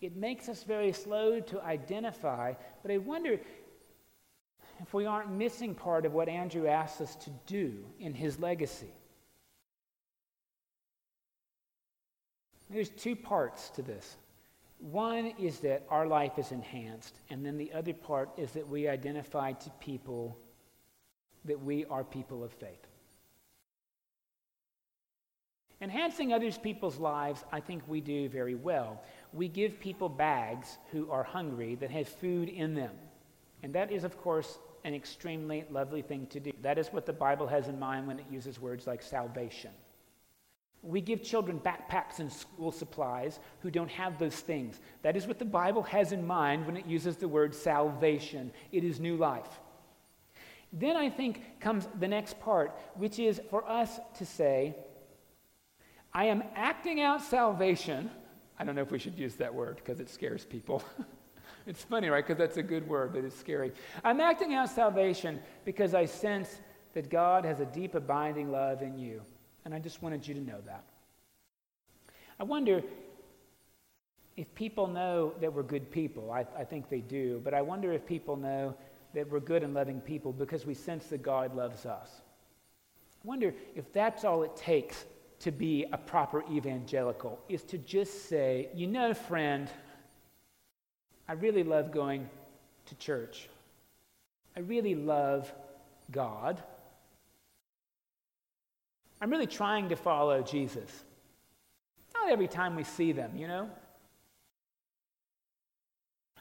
it 0.00 0.16
makes 0.16 0.48
us 0.48 0.62
very 0.62 0.92
slow 0.92 1.40
to 1.40 1.60
identify. 1.62 2.54
But 2.82 2.90
I 2.90 2.98
wonder 2.98 3.38
if 4.80 4.94
we 4.94 5.04
aren't 5.04 5.30
missing 5.30 5.74
part 5.74 6.06
of 6.06 6.14
what 6.14 6.28
Andrew 6.28 6.68
asks 6.68 7.02
us 7.02 7.16
to 7.16 7.30
do 7.46 7.84
in 7.98 8.14
his 8.14 8.38
legacy. 8.38 8.92
There's 12.70 12.90
two 12.90 13.16
parts 13.16 13.70
to 13.70 13.82
this. 13.82 14.16
One 14.78 15.32
is 15.38 15.60
that 15.60 15.84
our 15.90 16.06
life 16.06 16.38
is 16.38 16.52
enhanced, 16.52 17.16
and 17.30 17.44
then 17.44 17.56
the 17.56 17.72
other 17.72 17.92
part 17.92 18.30
is 18.36 18.52
that 18.52 18.68
we 18.68 18.86
identify 18.88 19.52
to 19.52 19.70
people 19.80 20.38
that 21.44 21.60
we 21.60 21.84
are 21.86 22.04
people 22.04 22.44
of 22.44 22.52
faith. 22.52 22.86
Enhancing 25.80 26.32
others 26.32 26.58
people's 26.58 26.98
lives, 26.98 27.44
I 27.52 27.60
think 27.60 27.82
we 27.86 28.00
do 28.00 28.28
very 28.28 28.56
well. 28.56 29.00
We 29.32 29.48
give 29.48 29.78
people 29.78 30.08
bags 30.08 30.78
who 30.90 31.10
are 31.10 31.22
hungry 31.22 31.76
that 31.76 31.90
have 31.90 32.08
food 32.08 32.48
in 32.48 32.74
them. 32.74 32.90
And 33.62 33.72
that 33.74 33.92
is, 33.92 34.04
of 34.04 34.16
course, 34.18 34.58
an 34.84 34.94
extremely 34.94 35.64
lovely 35.70 36.02
thing 36.02 36.26
to 36.28 36.40
do. 36.40 36.52
That 36.62 36.78
is 36.78 36.88
what 36.88 37.06
the 37.06 37.12
Bible 37.12 37.46
has 37.46 37.68
in 37.68 37.78
mind 37.78 38.06
when 38.06 38.18
it 38.18 38.26
uses 38.30 38.60
words 38.60 38.86
like 38.86 39.02
salvation. 39.02 39.70
We 40.88 41.00
give 41.00 41.22
children 41.22 41.60
backpacks 41.60 42.18
and 42.18 42.32
school 42.32 42.72
supplies 42.72 43.40
who 43.60 43.70
don't 43.70 43.90
have 43.90 44.18
those 44.18 44.36
things. 44.36 44.80
That 45.02 45.16
is 45.16 45.26
what 45.26 45.38
the 45.38 45.44
Bible 45.44 45.82
has 45.82 46.12
in 46.12 46.26
mind 46.26 46.66
when 46.66 46.76
it 46.76 46.86
uses 46.86 47.16
the 47.16 47.28
word 47.28 47.54
salvation. 47.54 48.50
It 48.72 48.84
is 48.84 48.98
new 48.98 49.16
life. 49.16 49.60
Then 50.72 50.96
I 50.96 51.10
think 51.10 51.60
comes 51.60 51.88
the 51.98 52.08
next 52.08 52.40
part, 52.40 52.78
which 52.94 53.18
is 53.18 53.40
for 53.50 53.68
us 53.68 54.00
to 54.18 54.26
say, 54.26 54.76
I 56.12 56.24
am 56.26 56.42
acting 56.54 57.00
out 57.00 57.22
salvation 57.22 58.10
I 58.58 58.64
don't 58.64 58.74
know 58.74 58.82
if 58.82 58.90
we 58.90 58.98
should 58.98 59.18
use 59.18 59.36
that 59.36 59.54
word 59.54 59.76
because 59.76 60.00
it 60.00 60.10
scares 60.10 60.44
people. 60.44 60.82
it's 61.66 61.84
funny, 61.84 62.08
right? 62.08 62.26
Because 62.26 62.38
that's 62.38 62.56
a 62.56 62.62
good 62.62 62.88
word, 62.88 63.12
but 63.12 63.24
it's 63.24 63.38
scary. 63.38 63.72
I'm 64.02 64.20
acting 64.20 64.54
out 64.54 64.68
salvation 64.68 65.40
because 65.64 65.94
I 65.94 66.06
sense 66.06 66.60
that 66.94 67.08
God 67.08 67.44
has 67.44 67.60
a 67.60 67.66
deep, 67.66 67.94
abiding 67.94 68.50
love 68.50 68.82
in 68.82 68.98
you. 68.98 69.22
And 69.64 69.74
I 69.74 69.78
just 69.78 70.02
wanted 70.02 70.26
you 70.26 70.34
to 70.34 70.40
know 70.40 70.60
that. 70.66 70.84
I 72.40 72.44
wonder 72.44 72.82
if 74.36 74.54
people 74.54 74.86
know 74.86 75.34
that 75.40 75.52
we're 75.52 75.64
good 75.64 75.90
people. 75.90 76.30
I, 76.30 76.46
I 76.56 76.64
think 76.64 76.88
they 76.88 77.00
do. 77.00 77.40
But 77.42 77.54
I 77.54 77.62
wonder 77.62 77.92
if 77.92 78.06
people 78.06 78.36
know 78.36 78.74
that 79.14 79.28
we're 79.30 79.40
good 79.40 79.62
and 79.62 79.74
loving 79.74 80.00
people 80.00 80.32
because 80.32 80.64
we 80.64 80.74
sense 80.74 81.06
that 81.06 81.22
God 81.22 81.56
loves 81.56 81.86
us. 81.86 82.22
I 83.24 83.26
wonder 83.26 83.52
if 83.74 83.92
that's 83.92 84.24
all 84.24 84.42
it 84.44 84.56
takes 84.56 85.04
to 85.40 85.50
be 85.50 85.86
a 85.92 85.98
proper 85.98 86.44
evangelical 86.50 87.38
is 87.48 87.62
to 87.64 87.78
just 87.78 88.28
say, 88.28 88.68
you 88.74 88.86
know, 88.86 89.14
friend, 89.14 89.68
I 91.28 91.32
really 91.32 91.62
love 91.62 91.90
going 91.90 92.28
to 92.86 92.94
church. 92.96 93.48
I 94.56 94.60
really 94.60 94.94
love 94.94 95.52
God. 96.10 96.62
I'm 99.20 99.30
really 99.30 99.46
trying 99.46 99.88
to 99.88 99.96
follow 99.96 100.42
Jesus. 100.42 101.04
Not 102.14 102.30
every 102.30 102.48
time 102.48 102.76
we 102.76 102.84
see 102.84 103.12
them, 103.12 103.36
you 103.36 103.48
know? 103.48 103.68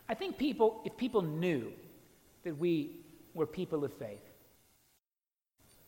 I 0.10 0.14
think 0.14 0.38
people, 0.38 0.82
if 0.86 0.96
people 0.96 1.22
knew 1.22 1.72
that 2.44 2.58
we 2.58 2.92
were 3.34 3.46
people 3.46 3.84
of 3.84 3.94
faith, 3.94 4.22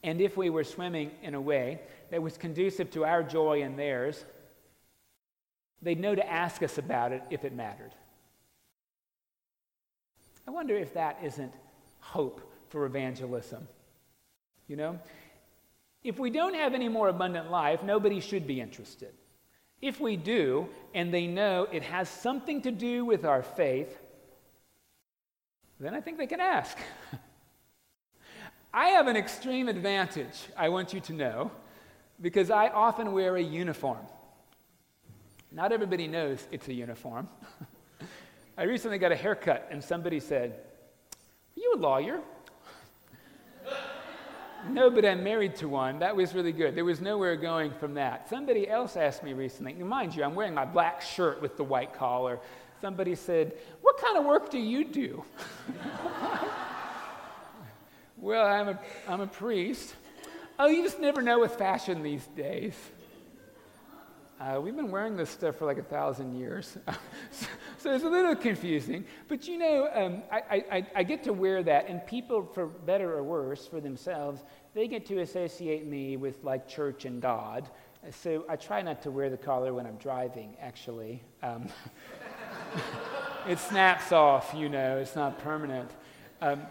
and 0.04 0.22
if 0.22 0.38
we 0.38 0.50
were 0.50 0.64
swimming 0.64 1.12
in 1.22 1.36
a 1.36 1.42
way 1.42 1.82
that 2.10 2.22
was 2.22 2.38
conducive 2.38 2.90
to 2.92 3.06
our 3.06 3.22
joy 3.22 3.64
and 3.64 3.78
theirs, 3.78 4.24
they'd 5.82 6.00
know 6.00 6.16
to 6.16 6.30
ask 6.30 6.64
us 6.64 6.78
about 6.78 7.12
it 7.12 7.22
if 7.30 7.44
it 7.44 7.54
mattered. 7.54 7.94
I 10.48 10.52
wonder 10.52 10.76
if 10.76 10.94
that 10.94 11.20
isn't 11.24 11.54
hope 12.00 12.42
for 12.70 12.86
evangelism. 12.86 13.68
You 14.68 14.78
know? 14.78 15.00
If 16.04 16.18
we 16.18 16.30
don't 16.30 16.56
have 16.56 16.74
any 16.74 16.88
more 16.88 17.10
abundant 17.10 17.52
life, 17.52 17.84
nobody 17.84 18.20
should 18.20 18.48
be 18.48 18.62
interested. 18.62 19.14
If 19.82 20.00
we 20.00 20.18
do, 20.18 20.68
and 20.94 21.14
they 21.14 21.28
know 21.28 21.68
it 21.72 21.84
has 21.84 22.10
something 22.10 22.62
to 22.64 22.72
do 22.72 23.06
with 23.06 23.26
our 23.26 23.42
faith, 23.42 23.98
then 25.80 25.94
I 25.94 26.02
think 26.02 26.18
they 26.18 26.28
can 26.28 26.42
ask. 26.42 26.78
I 28.74 28.90
have 28.90 29.08
an 29.08 29.16
extreme 29.16 29.68
advantage, 29.68 30.48
I 30.56 30.70
want 30.70 30.94
you 30.94 31.00
to 31.02 31.14
know, 31.14 31.52
because 32.22 32.52
I 32.52 32.68
often 32.68 33.14
wear 33.14 33.36
a 33.38 33.42
uniform. 33.42 34.06
Not 35.52 35.72
everybody 35.72 36.08
knows 36.08 36.46
it's 36.52 36.68
a 36.68 36.74
uniform. 36.74 37.28
I 38.58 38.64
recently 38.64 38.98
got 38.98 39.12
a 39.12 39.16
haircut, 39.16 39.68
and 39.72 39.84
somebody 39.84 40.20
said, 40.20 40.52
Are 40.52 41.60
you 41.60 41.74
a 41.76 41.80
lawyer? 41.80 42.20
No, 44.68 44.90
but 44.90 45.06
I'm 45.06 45.24
married 45.24 45.56
to 45.58 45.70
one. 45.70 46.00
That 46.00 46.16
was 46.16 46.36
really 46.36 46.52
good. 46.52 46.76
There 46.76 46.86
was 46.86 47.00
nowhere 47.00 47.36
going 47.36 47.72
from 47.72 47.94
that. 47.94 48.30
Somebody 48.30 48.70
else 48.70 48.98
asked 48.98 49.24
me 49.24 49.34
recently, 49.34 49.74
mind 49.74 50.16
you, 50.16 50.24
I'm 50.24 50.36
wearing 50.36 50.54
my 50.54 50.66
black 50.66 51.02
shirt 51.02 51.42
with 51.42 51.56
the 51.56 51.64
white 51.64 51.94
collar. 51.94 52.40
Somebody 52.82 53.16
said, 53.16 53.54
What 53.82 53.98
kind 53.98 54.18
of 54.18 54.26
work 54.26 54.50
do 54.50 54.58
you 54.58 54.86
do? 54.86 55.24
Well, 58.22 58.46
I'm 58.46 58.68
a, 58.68 58.80
I'm 59.08 59.22
a 59.22 59.28
priest. 59.28 59.96
Oh, 60.58 60.68
you 60.68 60.84
just 60.84 61.00
never 61.00 61.22
know 61.22 61.40
with 61.40 61.56
fashion 61.56 62.04
these 62.04 62.26
days. 62.28 62.74
Uh, 64.40 64.58
we've 64.62 64.76
been 64.76 64.90
wearing 64.90 65.18
this 65.18 65.30
stuff 65.30 65.58
for 65.58 65.66
like 65.66 65.78
a 65.78 65.84
thousand 65.84 66.34
years. 66.34 66.78
so, 67.32 67.46
so, 67.78 67.94
it's 67.94 68.06
a 68.06 68.10
little 68.10 68.36
confusing. 68.36 69.04
But 69.28 69.50
you 69.50 69.58
know, 69.58 69.90
um, 69.94 70.24
I, 70.32 70.64
I, 70.72 70.88
I 70.96 71.04
get 71.04 71.24
to 71.26 71.34
wear 71.34 71.62
that, 71.64 71.90
and 71.90 72.06
people, 72.08 72.50
for 72.54 72.68
better 72.68 73.12
or 73.12 73.22
worse, 73.22 73.68
for 73.68 73.82
themselves, 73.82 74.46
they 74.74 74.88
get 74.88 75.06
to 75.08 75.20
associate 75.20 75.86
me 75.86 76.16
with 76.16 76.42
like 76.42 76.70
church 76.70 77.04
and 77.04 77.22
God. 77.22 77.70
So 78.12 78.46
I 78.48 78.56
try 78.56 78.82
not 78.82 79.02
to 79.02 79.12
wear 79.12 79.30
the 79.30 79.38
collar 79.38 79.74
when 79.74 79.86
I'm 79.86 79.98
driving, 79.98 80.56
actually. 80.62 81.22
Um, 81.44 81.68
it 83.48 83.60
snaps 83.60 84.14
off, 84.14 84.54
you 84.56 84.70
know, 84.70 85.00
it's 85.00 85.18
not 85.18 85.38
permanent. 85.40 85.92
Um, 86.42 86.62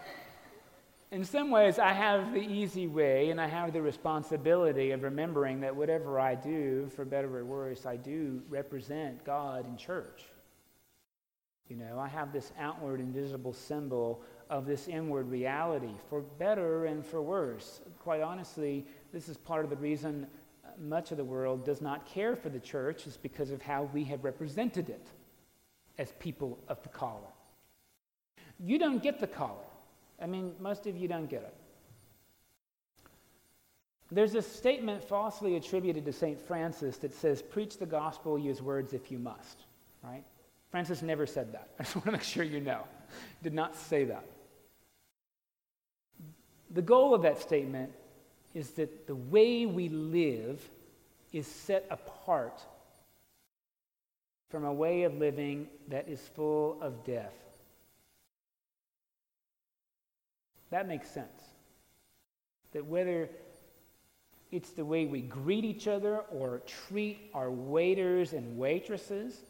in 1.11 1.23
some 1.23 1.49
ways, 1.49 1.79
I 1.79 1.91
have 1.91 2.33
the 2.33 2.41
easy 2.41 2.87
way 2.87 3.31
and 3.31 3.41
I 3.41 3.47
have 3.47 3.73
the 3.73 3.81
responsibility 3.81 4.91
of 4.91 5.01
remembering 5.01 5.59
that 5.61 5.75
whatever 5.75 6.19
I 6.19 6.35
do, 6.35 6.89
for 6.95 7.03
better 7.03 7.37
or 7.37 7.45
worse, 7.45 7.85
I 7.85 7.95
do 7.95 8.41
represent 8.47 9.23
God 9.25 9.67
in 9.67 9.75
church. 9.75 10.23
You 11.67 11.77
know, 11.77 11.99
I 11.99 12.07
have 12.07 12.31
this 12.31 12.51
outward 12.59 12.99
invisible 12.99 13.53
symbol 13.53 14.21
of 14.49 14.65
this 14.65 14.87
inward 14.87 15.29
reality, 15.29 15.93
for 16.09 16.21
better 16.21 16.85
and 16.85 17.05
for 17.05 17.21
worse. 17.21 17.81
Quite 17.99 18.21
honestly, 18.21 18.85
this 19.13 19.29
is 19.29 19.37
part 19.37 19.63
of 19.63 19.69
the 19.69 19.77
reason 19.77 20.25
much 20.79 21.11
of 21.11 21.17
the 21.17 21.23
world 21.23 21.65
does 21.65 21.81
not 21.81 22.05
care 22.05 22.35
for 22.35 22.49
the 22.49 22.59
church, 22.59 23.05
is 23.05 23.17
because 23.17 23.51
of 23.51 23.61
how 23.61 23.83
we 23.93 24.03
have 24.03 24.23
represented 24.23 24.89
it 24.89 25.07
as 25.99 26.13
people 26.19 26.57
of 26.67 26.81
the 26.81 26.89
collar. 26.89 27.33
You 28.59 28.79
don't 28.79 29.03
get 29.03 29.19
the 29.19 29.27
collar. 29.27 29.68
I 30.21 30.25
mean, 30.25 30.53
most 30.59 30.87
of 30.87 30.97
you 30.97 31.07
don't 31.07 31.29
get 31.29 31.41
it. 31.43 31.53
There's 34.11 34.33
a 34.33 34.41
statement 34.41 35.03
falsely 35.03 35.55
attributed 35.55 36.05
to 36.05 36.13
St. 36.13 36.39
Francis 36.39 36.97
that 36.97 37.13
says, 37.13 37.41
Preach 37.41 37.77
the 37.77 37.85
gospel, 37.85 38.39
use 38.39 38.61
words 38.61 38.93
if 38.93 39.11
you 39.11 39.19
must, 39.19 39.65
right? 40.03 40.23
Francis 40.71 41.01
never 41.01 41.25
said 41.25 41.53
that. 41.53 41.69
I 41.79 41.83
just 41.83 41.95
want 41.95 42.05
to 42.05 42.11
make 42.11 42.23
sure 42.23 42.43
you 42.43 42.59
know. 42.59 42.83
Did 43.43 43.53
not 43.53 43.75
say 43.75 44.05
that. 44.05 44.25
The 46.71 46.81
goal 46.81 47.13
of 47.13 47.23
that 47.23 47.41
statement 47.41 47.91
is 48.53 48.71
that 48.71 49.07
the 49.07 49.15
way 49.15 49.65
we 49.65 49.89
live 49.89 50.67
is 51.31 51.47
set 51.47 51.85
apart 51.89 52.61
from 54.49 54.65
a 54.65 54.73
way 54.73 55.03
of 55.03 55.17
living 55.17 55.67
that 55.87 56.07
is 56.07 56.19
full 56.35 56.77
of 56.81 57.03
death. 57.03 57.33
That 60.71 60.87
makes 60.87 61.09
sense. 61.09 61.41
That 62.73 62.85
whether 62.85 63.29
it's 64.51 64.71
the 64.71 64.85
way 64.85 65.05
we 65.05 65.21
greet 65.21 65.65
each 65.65 65.87
other 65.87 66.19
or 66.31 66.61
treat 66.87 67.29
our 67.33 67.51
waiters 67.51 68.33
and 68.33 68.57
waitresses, 68.57 69.41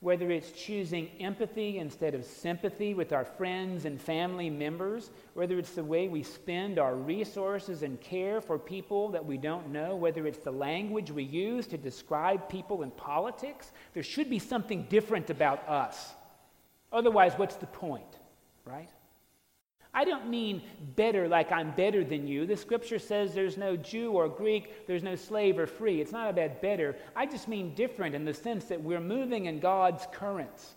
whether 0.00 0.30
it's 0.30 0.52
choosing 0.52 1.10
empathy 1.18 1.78
instead 1.78 2.14
of 2.14 2.24
sympathy 2.24 2.94
with 2.94 3.12
our 3.12 3.24
friends 3.24 3.84
and 3.84 4.00
family 4.00 4.48
members, 4.48 5.10
whether 5.34 5.58
it's 5.58 5.72
the 5.72 5.82
way 5.82 6.06
we 6.06 6.22
spend 6.22 6.78
our 6.78 6.94
resources 6.94 7.82
and 7.82 8.00
care 8.00 8.40
for 8.40 8.58
people 8.58 9.08
that 9.08 9.24
we 9.24 9.36
don't 9.36 9.68
know, 9.70 9.96
whether 9.96 10.26
it's 10.26 10.38
the 10.38 10.52
language 10.52 11.10
we 11.10 11.24
use 11.24 11.66
to 11.66 11.76
describe 11.76 12.48
people 12.48 12.82
in 12.82 12.90
politics, 12.92 13.72
there 13.92 14.04
should 14.04 14.30
be 14.30 14.38
something 14.38 14.86
different 14.88 15.30
about 15.30 15.68
us. 15.68 16.14
Otherwise, 16.92 17.32
what's 17.36 17.56
the 17.56 17.66
point, 17.66 18.18
right? 18.64 18.88
I 19.94 20.04
don't 20.04 20.28
mean 20.28 20.62
better 20.96 21.28
like 21.28 21.50
I'm 21.50 21.70
better 21.72 22.04
than 22.04 22.26
you. 22.26 22.46
The 22.46 22.56
scripture 22.56 22.98
says 22.98 23.34
there's 23.34 23.56
no 23.56 23.76
Jew 23.76 24.12
or 24.12 24.28
Greek, 24.28 24.86
there's 24.86 25.02
no 25.02 25.16
slave 25.16 25.58
or 25.58 25.66
free. 25.66 26.00
It's 26.00 26.12
not 26.12 26.30
about 26.30 26.60
better. 26.60 26.96
I 27.16 27.26
just 27.26 27.48
mean 27.48 27.74
different 27.74 28.14
in 28.14 28.24
the 28.24 28.34
sense 28.34 28.66
that 28.66 28.80
we're 28.80 29.00
moving 29.00 29.46
in 29.46 29.60
God's 29.60 30.06
currents. 30.12 30.74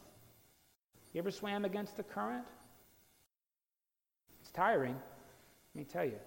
You 1.13 1.19
ever 1.19 1.32
swam 1.32 1.65
against 1.65 1.97
the 1.97 2.04
current? 2.04 2.45
It's 4.41 4.52
tiring. 4.52 4.95
Let 5.76 5.80
me 5.80 5.86
tell 5.86 6.06
you. 6.06 6.19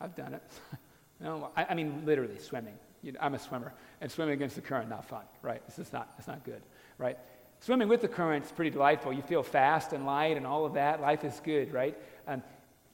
I've 0.00 0.14
done 0.14 0.34
it. 0.34 0.42
no, 1.20 1.50
I, 1.56 1.66
I, 1.70 1.74
mean 1.74 2.02
literally 2.06 2.38
swimming. 2.38 2.74
You 3.02 3.12
know, 3.12 3.18
I'm 3.20 3.34
a 3.34 3.38
swimmer, 3.38 3.74
and 4.00 4.10
swimming 4.10 4.34
against 4.34 4.56
the 4.56 4.62
current 4.62 4.88
not 4.88 5.04
fun, 5.04 5.24
right? 5.42 5.64
This 5.66 5.78
is 5.78 5.92
not. 5.92 6.14
It's 6.18 6.26
not 6.26 6.44
good, 6.44 6.62
right? 6.96 7.18
Swimming 7.60 7.88
with 7.88 8.00
the 8.00 8.08
current 8.08 8.46
is 8.46 8.52
pretty 8.52 8.70
delightful. 8.70 9.12
You 9.12 9.22
feel 9.22 9.42
fast 9.42 9.92
and 9.92 10.06
light 10.06 10.36
and 10.38 10.46
all 10.46 10.64
of 10.64 10.74
that. 10.74 11.00
Life 11.00 11.24
is 11.24 11.40
good, 11.44 11.72
right? 11.72 11.96
Um, 12.26 12.42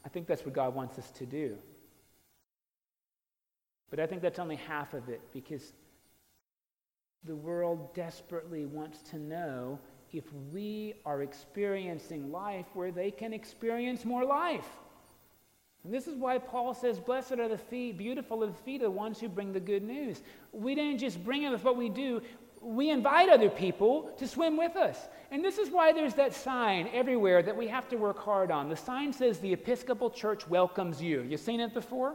I 0.05 0.09
think 0.09 0.27
that's 0.27 0.45
what 0.45 0.55
God 0.55 0.75
wants 0.75 0.99
us 0.99 1.11
to 1.13 1.27
do. 1.27 1.57
But 3.91 4.01
I 4.01 4.07
think 4.07 4.23
that's 4.23 4.41
only 4.41 4.57
half 4.57 4.93
of 4.93 5.09
it 5.09 5.21
because 5.33 5.73
the 7.25 7.37
world 7.37 7.95
desperately 7.95 8.67
wants 8.67 9.03
to 9.11 9.19
know 9.19 9.79
if 10.13 10.25
we 10.53 10.95
are 11.05 11.23
experiencing 11.23 12.33
life 12.33 12.67
where 12.75 12.91
they 12.91 13.11
can 13.11 13.33
experience 13.33 14.05
more 14.05 14.25
life. 14.25 14.69
And 15.85 15.95
this 15.95 16.09
is 16.09 16.17
why 16.17 16.39
Paul 16.39 16.75
says, 16.75 16.99
Blessed 16.99 17.35
are 17.35 17.49
the 17.49 17.59
feet, 17.59 17.97
beautiful 17.97 18.43
are 18.43 18.49
the 18.49 18.53
feet 18.53 18.77
of 18.77 18.87
the 18.87 18.91
ones 18.91 19.21
who 19.21 19.29
bring 19.29 19.53
the 19.53 19.61
good 19.61 19.85
news. 19.85 20.23
We 20.53 20.75
don't 20.75 20.99
just 20.99 21.25
bring 21.25 21.45
it 21.45 21.51
with 21.51 21.63
what 21.63 21.77
we 21.77 21.89
do, 21.89 22.23
we 22.61 22.91
invite 22.91 23.29
other 23.29 23.51
people 23.51 24.11
to 24.19 24.27
swim 24.27 24.57
with 24.57 24.77
us. 24.77 25.09
And 25.31 25.45
this 25.45 25.59
is 25.59 25.71
why 25.71 25.93
there's 25.93 26.15
that 26.15 26.35
sign 26.35 26.89
everywhere 26.93 27.43
that 27.43 27.57
we 27.57 27.69
have 27.69 27.89
to 27.89 27.97
work 27.97 28.19
hard 28.19 28.51
on. 28.51 28.69
The 28.69 28.77
sign 28.77 29.13
says 29.13 29.39
the 29.39 29.53
Episcopal 29.53 30.11
Church 30.11 30.49
welcomes 30.49 31.01
you. 31.03 31.23
You've 31.23 31.41
seen 31.41 31.61
it 31.61 31.75
before? 31.75 32.15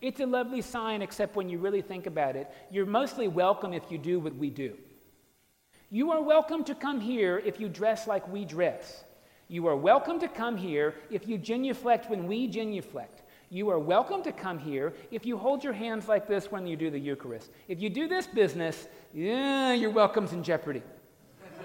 It's 0.00 0.20
a 0.20 0.26
lovely 0.26 0.62
sign, 0.62 1.02
except 1.02 1.36
when 1.36 1.48
you 1.48 1.58
really 1.58 1.82
think 1.82 2.06
about 2.06 2.36
it, 2.36 2.50
you're 2.70 2.86
mostly 2.86 3.28
welcome 3.28 3.74
if 3.74 3.90
you 3.90 3.98
do 3.98 4.18
what 4.18 4.34
we 4.34 4.48
do. 4.48 4.76
You 5.90 6.10
are 6.12 6.22
welcome 6.22 6.64
to 6.64 6.74
come 6.74 7.00
here 7.00 7.42
if 7.44 7.60
you 7.60 7.68
dress 7.68 8.06
like 8.06 8.26
we 8.28 8.44
dress. 8.44 9.04
You 9.48 9.66
are 9.66 9.76
welcome 9.76 10.20
to 10.20 10.28
come 10.28 10.56
here 10.56 10.94
if 11.10 11.26
you 11.28 11.36
genuflect 11.36 12.08
when 12.08 12.26
we 12.26 12.46
genuflect. 12.46 13.22
You 13.52 13.68
are 13.70 13.80
welcome 13.80 14.22
to 14.22 14.30
come 14.30 14.60
here 14.60 14.92
if 15.10 15.26
you 15.26 15.36
hold 15.36 15.64
your 15.64 15.72
hands 15.72 16.06
like 16.06 16.28
this 16.28 16.52
when 16.52 16.68
you 16.68 16.76
do 16.76 16.88
the 16.88 17.00
Eucharist. 17.00 17.50
If 17.66 17.82
you 17.82 17.90
do 17.90 18.06
this 18.06 18.28
business, 18.28 18.86
yeah, 19.12 19.72
your 19.72 19.90
welcome's 19.90 20.32
in 20.32 20.44
jeopardy. 20.44 20.84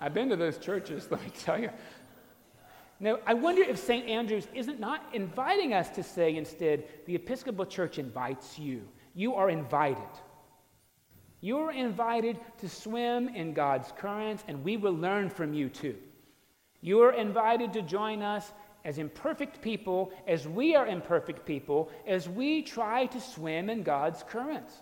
I've 0.00 0.12
been 0.14 0.28
to 0.30 0.36
those 0.36 0.58
churches, 0.58 1.06
let 1.12 1.22
me 1.22 1.30
tell 1.38 1.60
you. 1.60 1.70
Now, 2.98 3.20
I 3.24 3.34
wonder 3.34 3.62
if 3.62 3.78
St. 3.78 4.08
Andrew's 4.08 4.48
isn't 4.52 4.80
not 4.80 5.04
inviting 5.12 5.74
us 5.74 5.90
to 5.90 6.02
say 6.02 6.34
instead, 6.34 6.82
the 7.06 7.14
Episcopal 7.14 7.64
Church 7.64 8.00
invites 8.00 8.58
you. 8.58 8.82
You 9.14 9.36
are 9.36 9.48
invited. 9.48 10.02
You 11.40 11.58
are 11.58 11.70
invited 11.70 12.36
to 12.58 12.68
swim 12.68 13.28
in 13.28 13.52
God's 13.52 13.92
currents, 13.96 14.42
and 14.48 14.64
we 14.64 14.76
will 14.76 14.94
learn 14.94 15.30
from 15.30 15.54
you 15.54 15.68
too. 15.68 15.94
You 16.80 17.00
are 17.02 17.12
invited 17.12 17.72
to 17.74 17.82
join 17.82 18.22
us 18.22 18.52
as 18.84 18.98
imperfect 18.98 19.62
people, 19.62 20.12
as 20.26 20.46
we 20.46 20.74
are 20.74 20.86
imperfect 20.86 21.46
people, 21.46 21.90
as 22.06 22.28
we 22.28 22.62
try 22.62 23.06
to 23.06 23.20
swim 23.20 23.70
in 23.70 23.82
God's 23.82 24.22
currents. 24.22 24.74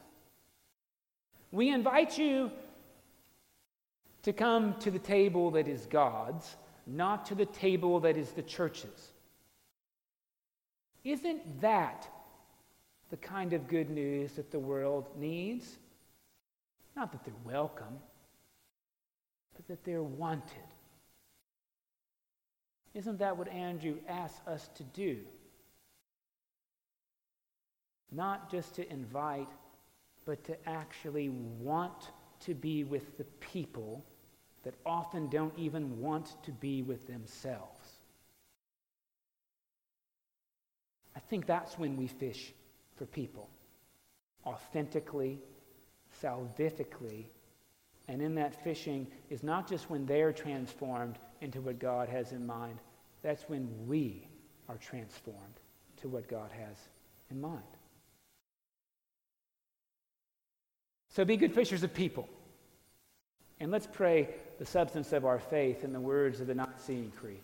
We 1.52 1.70
invite 1.70 2.16
you 2.16 2.50
to 4.22 4.32
come 4.32 4.74
to 4.80 4.90
the 4.90 4.98
table 4.98 5.50
that 5.52 5.68
is 5.68 5.86
God's, 5.86 6.56
not 6.86 7.26
to 7.26 7.34
the 7.34 7.46
table 7.46 8.00
that 8.00 8.16
is 8.16 8.30
the 8.32 8.42
church's. 8.42 9.12
Isn't 11.04 11.60
that 11.60 12.08
the 13.10 13.16
kind 13.16 13.52
of 13.52 13.68
good 13.68 13.90
news 13.90 14.32
that 14.32 14.50
the 14.50 14.58
world 14.58 15.08
needs? 15.16 15.78
Not 16.96 17.12
that 17.12 17.24
they're 17.24 17.34
welcome, 17.44 17.98
but 19.56 19.66
that 19.68 19.84
they're 19.84 20.02
wanted. 20.02 20.68
Isn't 22.94 23.18
that 23.18 23.36
what 23.36 23.48
Andrew 23.48 23.96
asks 24.08 24.40
us 24.46 24.68
to 24.76 24.82
do? 24.82 25.18
Not 28.10 28.50
just 28.50 28.74
to 28.74 28.92
invite, 28.92 29.48
but 30.24 30.42
to 30.44 30.68
actually 30.68 31.28
want 31.28 32.10
to 32.40 32.54
be 32.54 32.84
with 32.84 33.16
the 33.16 33.24
people 33.24 34.04
that 34.64 34.74
often 34.84 35.28
don't 35.28 35.56
even 35.56 36.00
want 36.00 36.34
to 36.42 36.50
be 36.52 36.82
with 36.82 37.06
themselves. 37.06 37.80
I 41.14 41.20
think 41.20 41.46
that's 41.46 41.78
when 41.78 41.96
we 41.96 42.08
fish 42.08 42.52
for 42.96 43.06
people 43.06 43.48
authentically 44.44 45.38
salvifically. 46.22 47.26
And 48.08 48.20
in 48.20 48.34
that 48.34 48.62
fishing 48.64 49.06
is 49.28 49.42
not 49.42 49.68
just 49.68 49.88
when 49.88 50.06
they're 50.06 50.32
transformed 50.32 51.18
into 51.40 51.60
what 51.60 51.78
God 51.78 52.08
has 52.08 52.32
in 52.32 52.46
mind, 52.46 52.78
that's 53.22 53.48
when 53.48 53.68
we 53.86 54.26
are 54.68 54.76
transformed 54.76 55.60
to 56.00 56.08
what 56.08 56.28
God 56.28 56.50
has 56.52 56.76
in 57.30 57.40
mind. 57.40 57.62
So 61.08 61.24
be 61.24 61.36
good 61.36 61.54
fishers 61.54 61.82
of 61.82 61.92
people. 61.92 62.28
And 63.58 63.70
let's 63.70 63.86
pray 63.86 64.28
the 64.58 64.64
substance 64.64 65.12
of 65.12 65.24
our 65.24 65.38
faith 65.38 65.84
in 65.84 65.92
the 65.92 66.00
words 66.00 66.40
of 66.40 66.46
the 66.46 66.54
Nicene 66.54 67.12
Creed. 67.20 67.42